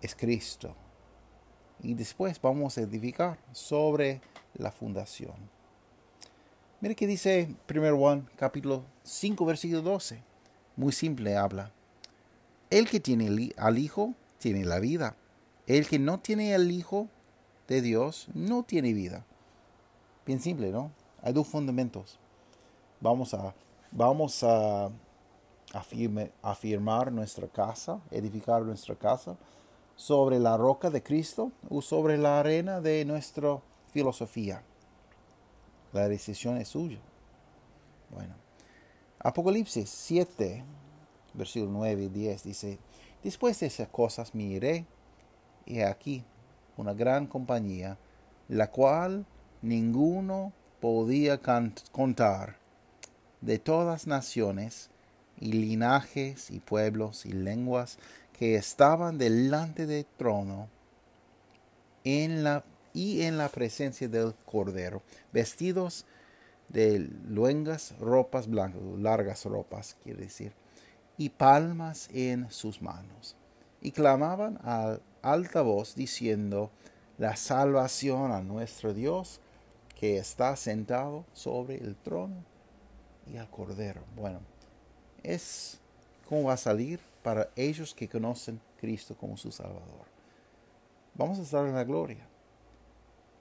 Es 0.00 0.16
Cristo. 0.16 0.74
Y 1.82 1.94
después 1.94 2.40
vamos 2.40 2.76
a 2.76 2.80
edificar 2.80 3.38
sobre 3.52 4.20
la 4.54 4.72
fundación. 4.72 5.36
Mire 6.80 6.96
que 6.96 7.06
dice 7.06 7.54
1 7.72 7.96
Juan 7.96 8.28
capítulo 8.34 8.84
5 9.04 9.44
versículo 9.46 9.82
12. 9.82 10.20
Muy 10.76 10.92
simple 10.92 11.36
habla. 11.36 11.70
El 12.72 12.88
que 12.88 13.00
tiene 13.00 13.52
al 13.58 13.78
Hijo 13.78 14.14
tiene 14.38 14.64
la 14.64 14.80
vida. 14.80 15.14
El 15.66 15.86
que 15.86 15.98
no 15.98 16.20
tiene 16.20 16.54
al 16.54 16.70
Hijo 16.70 17.08
de 17.68 17.82
Dios 17.82 18.28
no 18.32 18.62
tiene 18.62 18.94
vida. 18.94 19.26
Bien 20.24 20.40
simple, 20.40 20.72
¿no? 20.72 20.90
Hay 21.20 21.34
dos 21.34 21.46
fundamentos. 21.48 22.18
Vamos 22.98 23.34
a, 23.34 23.54
vamos 23.90 24.42
a 24.42 24.90
afirmar 26.40 27.12
nuestra 27.12 27.46
casa, 27.46 28.00
edificar 28.10 28.62
nuestra 28.62 28.94
casa 28.94 29.36
sobre 29.94 30.38
la 30.38 30.56
roca 30.56 30.88
de 30.88 31.02
Cristo 31.02 31.52
o 31.68 31.82
sobre 31.82 32.16
la 32.16 32.40
arena 32.40 32.80
de 32.80 33.04
nuestra 33.04 33.60
filosofía. 33.92 34.62
La 35.92 36.08
decisión 36.08 36.56
es 36.56 36.68
suya. 36.68 37.00
Bueno, 38.10 38.34
Apocalipsis 39.18 39.90
7, 39.90 40.64
versículo 41.34 41.72
9 41.72 42.04
y 42.04 42.08
10 42.08 42.42
dice, 42.44 42.78
después 43.22 43.60
de 43.60 43.66
esas 43.66 43.88
cosas 43.88 44.34
miré 44.34 44.86
y 45.66 45.80
aquí 45.80 46.24
una 46.76 46.94
gran 46.94 47.26
compañía, 47.26 47.98
la 48.48 48.70
cual 48.70 49.26
ninguno 49.60 50.52
podía 50.80 51.40
contar, 51.92 52.56
de 53.40 53.58
todas 53.58 54.06
naciones 54.06 54.90
y 55.40 55.52
linajes 55.52 56.50
y 56.50 56.60
pueblos 56.60 57.26
y 57.26 57.32
lenguas 57.32 57.98
que 58.38 58.54
estaban 58.54 59.18
delante 59.18 59.86
del 59.86 60.06
trono 60.16 60.68
en 62.04 62.44
la 62.44 62.64
y 62.94 63.22
en 63.22 63.38
la 63.38 63.48
presencia 63.48 64.08
del 64.08 64.34
Cordero, 64.44 65.02
vestidos 65.32 66.04
de 66.68 67.10
luengas 67.26 67.94
ropas 67.98 68.48
blancas, 68.48 68.80
largas 68.98 69.44
ropas, 69.44 69.96
quiere 70.02 70.22
decir, 70.22 70.52
y 71.22 71.28
palmas 71.28 72.08
en 72.12 72.50
sus 72.50 72.82
manos. 72.82 73.36
Y 73.80 73.92
clamaban 73.92 74.58
a 74.64 74.98
alta 75.22 75.62
voz 75.62 75.94
diciendo, 75.94 76.72
la 77.16 77.36
salvación 77.36 78.32
a 78.32 78.42
nuestro 78.42 78.92
Dios 78.92 79.40
que 80.00 80.18
está 80.18 80.56
sentado 80.56 81.24
sobre 81.32 81.76
el 81.76 81.94
trono 81.94 82.42
y 83.32 83.36
al 83.36 83.48
Cordero. 83.48 84.02
Bueno, 84.16 84.40
es 85.22 85.78
como 86.28 86.48
va 86.48 86.54
a 86.54 86.56
salir 86.56 86.98
para 87.22 87.50
ellos 87.54 87.94
que 87.94 88.08
conocen 88.08 88.60
Cristo 88.80 89.16
como 89.16 89.36
su 89.36 89.52
Salvador. 89.52 90.06
Vamos 91.14 91.38
a 91.38 91.42
estar 91.42 91.64
en 91.68 91.76
la 91.76 91.84
gloria. 91.84 92.26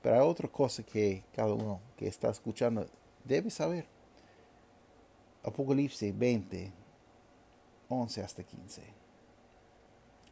Pero 0.04 0.16
hay 0.16 0.22
otra 0.22 0.48
cosa 0.48 0.84
que 0.84 1.24
cada 1.36 1.52
uno 1.52 1.80
que 1.98 2.08
está 2.08 2.30
escuchando 2.30 2.88
debe 3.24 3.50
saber. 3.50 3.88
Apocalipsis 5.44 6.16
20, 6.16 6.81
11 7.92 8.22
hasta 8.22 8.44
15. 8.44 8.82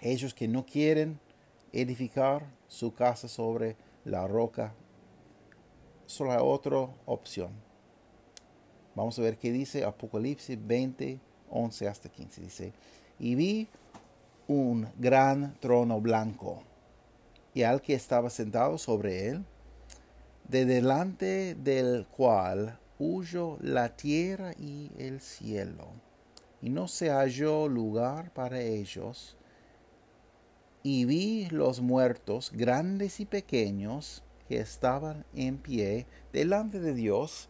Ellos 0.02 0.34
que 0.34 0.48
no 0.48 0.66
quieren 0.66 1.20
edificar 1.74 2.46
su 2.68 2.94
casa 2.94 3.28
sobre 3.28 3.76
la 4.06 4.28
roca, 4.28 4.74
solo 6.06 6.32
hay 6.32 6.40
otra 6.42 6.88
opción. 7.06 7.52
Vamos 8.96 9.20
a 9.20 9.22
ver 9.22 9.38
qué 9.38 9.52
dice 9.52 9.84
Apocalipsis 9.84 10.58
20, 10.66 11.20
11 11.50 11.88
hasta 11.88 12.10
15. 12.10 12.42
Dice, 12.42 12.74
y 13.20 13.36
vi 13.36 13.68
un 14.48 14.88
gran 14.98 15.56
trono 15.60 16.02
blanco 16.02 16.64
y 17.54 17.64
al 17.64 17.82
que 17.82 17.94
estaba 17.94 18.30
sentado 18.30 18.78
sobre 18.78 19.28
él, 19.28 19.46
de 20.48 20.66
delante 20.66 21.56
del 21.56 22.08
cual 22.08 22.80
huyó 22.98 23.58
la 23.62 23.96
tierra 23.96 24.54
y 24.58 24.92
el 24.98 25.22
cielo, 25.22 25.88
y 26.62 26.70
no 26.70 26.88
se 26.88 27.10
halló 27.10 27.68
lugar 27.68 28.34
para 28.34 28.62
ellos. 28.62 29.38
Y 30.84 31.06
vi 31.06 31.48
los 31.50 31.82
muertos, 31.82 32.52
grandes 32.54 33.20
y 33.20 33.26
pequeños, 33.26 34.24
que 34.48 34.60
estaban 34.60 35.26
en 35.36 35.58
pie 35.58 36.08
delante 36.34 36.80
de 36.80 36.94
Dios, 36.94 37.50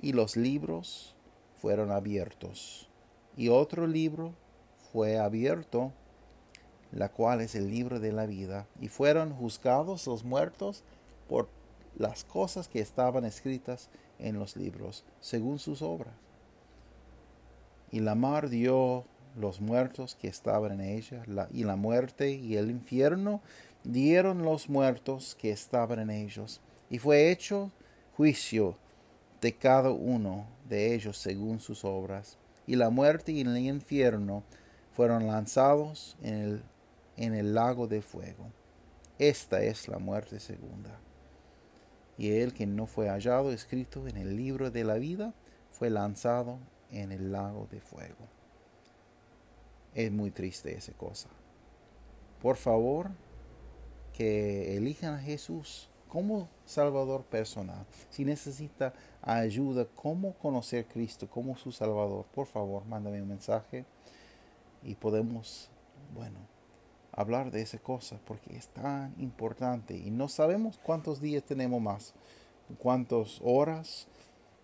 y 0.00 0.12
los 0.12 0.36
libros 0.36 1.16
fueron 1.56 1.90
abiertos. 1.90 2.88
Y 3.36 3.48
otro 3.48 3.86
libro 3.86 4.34
fue 4.92 5.18
abierto, 5.18 5.92
la 6.92 7.10
cual 7.10 7.40
es 7.40 7.54
el 7.54 7.70
libro 7.70 7.98
de 7.98 8.12
la 8.12 8.26
vida, 8.26 8.66
y 8.80 8.88
fueron 8.88 9.32
juzgados 9.32 10.06
los 10.06 10.24
muertos 10.24 10.84
por 11.28 11.48
las 11.96 12.24
cosas 12.24 12.68
que 12.68 12.80
estaban 12.80 13.24
escritas 13.24 13.88
en 14.18 14.38
los 14.38 14.56
libros, 14.56 15.04
según 15.20 15.58
sus 15.58 15.82
obras. 15.82 16.21
Y 17.92 18.00
la 18.00 18.16
mar 18.16 18.48
dio 18.48 19.04
los 19.36 19.60
muertos 19.60 20.16
que 20.16 20.26
estaban 20.26 20.72
en 20.72 20.80
ella, 20.80 21.22
y 21.52 21.62
la 21.62 21.76
muerte 21.76 22.30
y 22.30 22.56
el 22.56 22.70
infierno 22.70 23.40
dieron 23.84 24.42
los 24.42 24.68
muertos 24.68 25.36
que 25.38 25.52
estaban 25.52 26.00
en 26.00 26.10
ellos, 26.10 26.60
y 26.90 26.98
fue 26.98 27.30
hecho 27.30 27.70
juicio 28.16 28.76
de 29.40 29.52
cada 29.54 29.90
uno 29.90 30.46
de 30.68 30.94
ellos 30.94 31.18
según 31.18 31.60
sus 31.60 31.84
obras. 31.84 32.38
Y 32.66 32.76
la 32.76 32.90
muerte 32.90 33.32
y 33.32 33.42
el 33.42 33.56
infierno 33.56 34.42
fueron 34.92 35.26
lanzados 35.26 36.16
en 36.22 36.34
el, 36.34 36.62
en 37.16 37.34
el 37.34 37.54
lago 37.54 37.86
de 37.86 38.02
fuego. 38.02 38.50
Esta 39.18 39.62
es 39.62 39.86
la 39.86 39.98
muerte 39.98 40.40
segunda 40.40 40.98
y 42.18 42.30
el 42.30 42.52
que 42.52 42.66
no 42.66 42.86
fue 42.86 43.08
hallado 43.08 43.52
escrito 43.52 44.06
en 44.06 44.16
el 44.16 44.36
libro 44.36 44.70
de 44.70 44.84
la 44.84 44.94
vida 44.94 45.34
fue 45.70 45.90
lanzado 45.90 46.58
en 46.92 47.12
el 47.12 47.32
lago 47.32 47.66
de 47.70 47.80
fuego. 47.80 48.28
Es 49.94 50.12
muy 50.12 50.30
triste 50.30 50.76
esa 50.76 50.92
cosa. 50.92 51.28
Por 52.40 52.56
favor, 52.56 53.10
que 54.12 54.76
elijan 54.76 55.14
a 55.14 55.18
Jesús 55.20 55.88
como 56.08 56.48
Salvador 56.66 57.24
personal. 57.24 57.86
Si 58.10 58.24
necesita 58.24 58.92
ayuda, 59.22 59.86
cómo 59.94 60.34
conocer 60.34 60.84
a 60.84 60.88
Cristo 60.92 61.28
como 61.28 61.56
su 61.56 61.72
Salvador, 61.72 62.26
por 62.34 62.46
favor, 62.46 62.84
mándame 62.84 63.22
un 63.22 63.28
mensaje 63.28 63.86
y 64.82 64.94
podemos, 64.94 65.70
bueno, 66.14 66.38
hablar 67.12 67.50
de 67.50 67.62
esa 67.62 67.78
cosa 67.78 68.18
porque 68.26 68.56
es 68.56 68.68
tan 68.68 69.14
importante 69.18 69.96
y 69.96 70.10
no 70.10 70.28
sabemos 70.28 70.78
cuántos 70.82 71.20
días 71.20 71.44
tenemos 71.44 71.80
más, 71.80 72.14
cuántas 72.78 73.40
horas, 73.42 74.06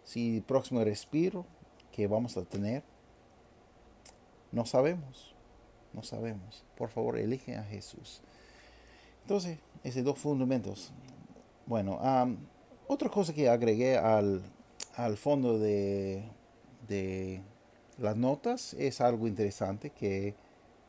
si 0.05 0.41
próximo 0.41 0.83
respiro 0.85 1.47
que 1.99 2.07
vamos 2.07 2.37
a 2.37 2.43
tener. 2.45 2.85
No 4.53 4.65
sabemos, 4.65 5.35
no 5.93 6.05
sabemos. 6.05 6.65
Por 6.77 6.91
favor, 6.91 7.19
eligen 7.19 7.59
a 7.59 7.65
Jesús. 7.65 8.23
Entonces, 9.23 9.59
esos 9.83 10.05
dos 10.05 10.19
fundamentos. 10.19 10.93
Bueno, 11.67 11.99
otra 12.87 13.09
cosa 13.11 13.35
que 13.35 13.49
agregué 13.49 13.99
al, 13.99 14.43
al 14.95 15.17
fondo 15.17 15.59
de, 15.59 16.23
de 16.87 17.43
las 17.99 18.17
notas 18.17 18.75
es 18.75 19.01
algo 19.01 19.27
interesante 19.27 19.91
que 19.91 20.37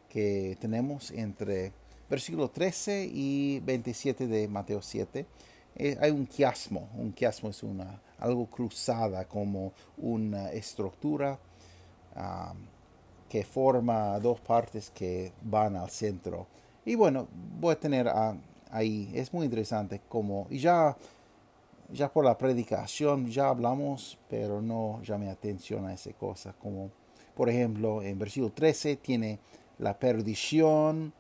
que 0.09 0.57
tenemos 0.59 1.11
entre 1.11 1.71
versículo 2.09 2.49
13 2.49 3.09
y 3.13 3.59
27 3.61 4.27
de 4.27 4.47
Mateo 4.47 4.81
7. 4.81 5.25
Eh, 5.75 5.97
hay 6.01 6.11
un 6.11 6.25
quiasmo. 6.25 6.89
Un 6.97 7.13
quiasmo 7.13 7.49
es 7.49 7.63
una, 7.63 8.01
algo 8.19 8.45
cruzada 8.47 9.25
como 9.25 9.73
una 9.97 10.51
estructura 10.51 11.39
que 13.29 13.43
forma 13.43 14.19
dos 14.19 14.39
partes 14.41 14.89
que 14.89 15.31
van 15.43 15.75
al 15.75 15.89
centro. 15.89 16.47
Y 16.85 16.95
bueno, 16.95 17.27
voy 17.59 17.73
a 17.73 17.79
tener 17.79 18.09
ahí, 18.71 19.11
es 19.13 19.33
muy 19.33 19.45
interesante 19.45 20.01
como, 20.09 20.47
y 20.49 20.59
ya, 20.59 20.97
ya 21.91 22.11
por 22.11 22.25
la 22.25 22.37
predicación 22.37 23.27
ya 23.27 23.49
hablamos, 23.49 24.17
pero 24.29 24.61
no 24.61 25.01
llamé 25.03 25.29
atención 25.29 25.85
a 25.85 25.93
esa 25.93 26.11
cosa, 26.13 26.53
como 26.53 26.89
por 27.35 27.49
ejemplo 27.49 28.01
en 28.01 28.17
versículo 28.19 28.51
13 28.51 28.97
tiene 28.97 29.39
la 29.77 29.97
perdición 29.97 31.13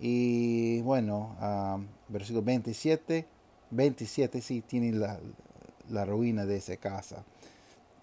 y 0.00 0.82
bueno, 0.82 1.34
versículo 2.08 2.42
27, 2.42 3.26
27 3.70 4.40
sí 4.42 4.60
tiene 4.60 4.92
la, 4.92 5.18
la 5.90 6.04
ruina 6.04 6.46
de 6.46 6.56
esa 6.56 6.76
casa 6.76 7.24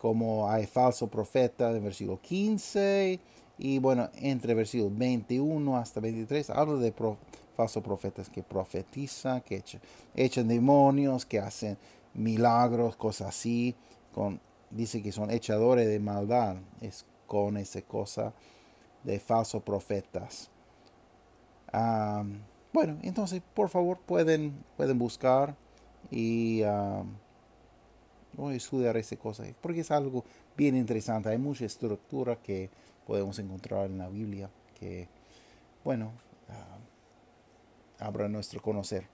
como 0.04 0.50
hay 0.52 0.66
falso 0.66 1.08
profeta 1.08 1.72
en 1.72 1.82
versículo 1.82 2.20
15 2.20 3.22
y 3.58 3.80
bueno, 3.80 4.10
entre 4.16 4.54
versículo 4.54 4.92
21 4.94 5.78
hasta 5.78 6.02
23 6.02 6.50
habla 6.50 6.76
de 6.76 6.94
falsos 7.56 7.82
profetas 7.82 8.28
que 8.30 8.44
profetizan, 8.44 9.40
que 9.40 9.64
echan, 10.14 10.48
demonios, 10.50 11.26
que 11.26 11.40
hacen 11.40 11.78
milagros, 12.14 12.98
cosas 12.98 13.30
así. 13.30 13.78
Con, 14.14 14.42
dice 14.70 15.02
que 15.02 15.14
son 15.14 15.32
echadores 15.32 15.88
de 15.88 16.02
maldad, 16.02 16.58
es 16.82 17.06
con 17.26 17.56
esa 17.56 17.82
cosa 17.82 18.34
de 19.06 19.22
falsos 19.22 19.64
profetas. 19.64 20.50
bueno, 22.74 22.98
entonces 23.04 23.42
por 23.54 23.70
favor 23.70 24.00
pueden, 24.00 24.66
pueden 24.76 25.00
buscar 25.00 25.56
y 26.12 26.64
voy 26.64 27.23
a 28.38 28.54
estudiar 28.54 28.98
esa 28.98 29.16
cosa, 29.16 29.44
porque 29.62 29.82
es 29.82 29.92
algo 29.92 30.24
bien 30.58 30.76
interesante. 30.76 31.30
Hay 31.30 31.38
mucha 31.38 31.66
estructura 31.66 32.36
que 32.38 32.70
podemos 33.06 33.38
encontrar 33.40 33.86
en 33.86 33.98
la 33.98 34.10
Biblia 34.10 34.50
que, 34.80 35.08
bueno, 35.84 36.12
uh, 36.50 38.04
abra 38.04 38.28
nuestro 38.28 38.62
conocer. 38.62 39.08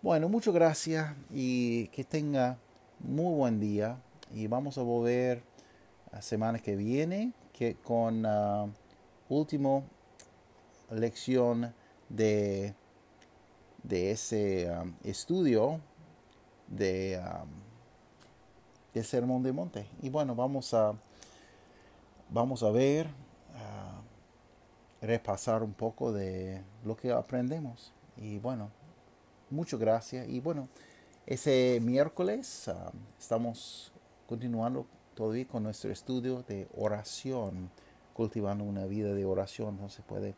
Bueno, 0.00 0.28
muchas 0.28 0.54
gracias 0.54 1.14
y 1.32 1.88
que 1.88 2.04
tenga 2.04 2.58
muy 3.00 3.34
buen 3.34 3.60
día. 3.60 3.98
Y 4.32 4.46
vamos 4.46 4.78
a 4.78 4.82
volver 4.82 5.42
la 6.12 6.22
semana 6.22 6.58
que 6.58 6.76
viene 6.76 7.32
que 7.52 7.74
con 7.74 8.22
la 8.22 8.62
ah, 8.62 8.68
última 9.28 9.82
lección 10.90 11.74
de, 12.08 12.74
de 13.82 14.12
ese 14.12 14.68
ah, 14.68 14.84
estudio 15.02 15.80
de 16.68 17.20
del 18.94 19.04
Sermón 19.04 19.42
de 19.42 19.52
Monte. 19.52 19.86
Y 20.02 20.08
bueno, 20.08 20.34
vamos 20.34 20.74
a, 20.74 20.94
vamos 22.30 22.62
a 22.62 22.70
ver, 22.70 23.08
repasar 25.00 25.62
un 25.62 25.72
poco 25.72 26.12
de 26.12 26.62
lo 26.84 26.96
que 26.96 27.12
aprendemos. 27.12 27.92
Y 28.16 28.38
bueno, 28.38 28.70
muchas 29.50 29.78
gracias. 29.78 30.28
Y 30.28 30.40
bueno, 30.40 30.68
ese 31.26 31.80
miércoles 31.82 32.68
ah, 32.68 32.92
estamos 33.18 33.92
continuando 34.26 34.86
todavía 35.14 35.46
con 35.46 35.62
nuestro 35.62 35.90
estudio 35.92 36.42
de 36.42 36.68
oración, 36.76 37.70
cultivando 38.14 38.64
una 38.64 38.86
vida 38.86 39.14
de 39.14 39.24
oración. 39.24 39.78
No 39.80 39.88
se 39.88 40.02
puede 40.02 40.34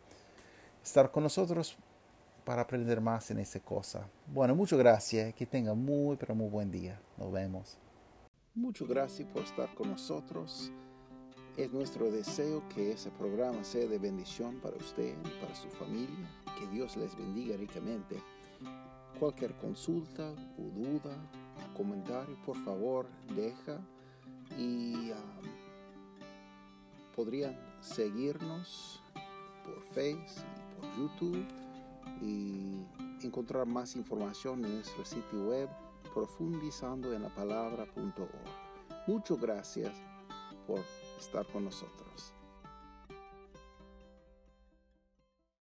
estar 0.83 1.11
con 1.11 1.23
nosotros 1.23 1.77
para 2.45 2.63
aprender 2.63 3.01
más 3.01 3.31
en 3.31 3.39
esa 3.39 3.61
cosa. 3.61 4.07
Bueno, 4.27 4.55
muchas 4.55 4.79
gracias. 4.79 5.35
Que 5.35 5.47
tenga 5.47 5.75
muy, 5.75 6.17
pero 6.17 6.35
muy 6.35 6.49
buen 6.49 6.71
día. 6.71 7.01
Nos 7.17 7.33
vemos. 7.33 7.79
Muchas 8.61 8.89
gracias 8.89 9.27
por 9.27 9.43
estar 9.43 9.75
con 9.75 9.89
nosotros. 9.89 10.71
Es 11.57 11.73
nuestro 11.73 12.11
deseo 12.11 12.63
que 12.69 12.93
ese 12.93 13.11
programa 13.11 13.65
sea 13.65 13.87
de 13.87 13.99
bendición 13.99 14.57
para 14.57 14.77
usted 14.77 15.17
y 15.17 15.41
para 15.41 15.55
su 15.55 15.71
familia. 15.71 16.31
Que 16.59 16.67
Dios 16.67 16.95
les 16.99 17.17
bendiga 17.17 17.57
ricamente. 17.57 18.23
Cualquier 19.19 19.57
consulta 19.57 20.35
o 20.59 20.63
duda, 20.79 21.17
comentario, 21.75 22.37
por 22.45 22.63
favor, 22.63 23.07
deja 23.35 23.81
y 24.59 25.11
um, 25.13 25.17
podrían 27.17 27.59
seguirnos 27.81 29.03
por 29.65 29.83
Facebook 29.95 30.35
y 30.59 30.81
por 30.81 30.99
YouTube 30.99 31.47
y 32.21 33.25
encontrar 33.25 33.67
más 33.67 33.97
información 33.97 34.63
en 34.67 34.75
nuestro 34.75 35.03
sitio 35.07 35.49
web 35.49 35.71
profundizando 36.15 37.13
en 37.13 37.23
la 37.23 37.35
palabra.org. 37.35 39.07
Muchas 39.07 39.41
gracias 39.41 39.93
por 40.67 40.81
estar 41.19 41.47
con 41.47 41.65
nosotros. 41.65 42.35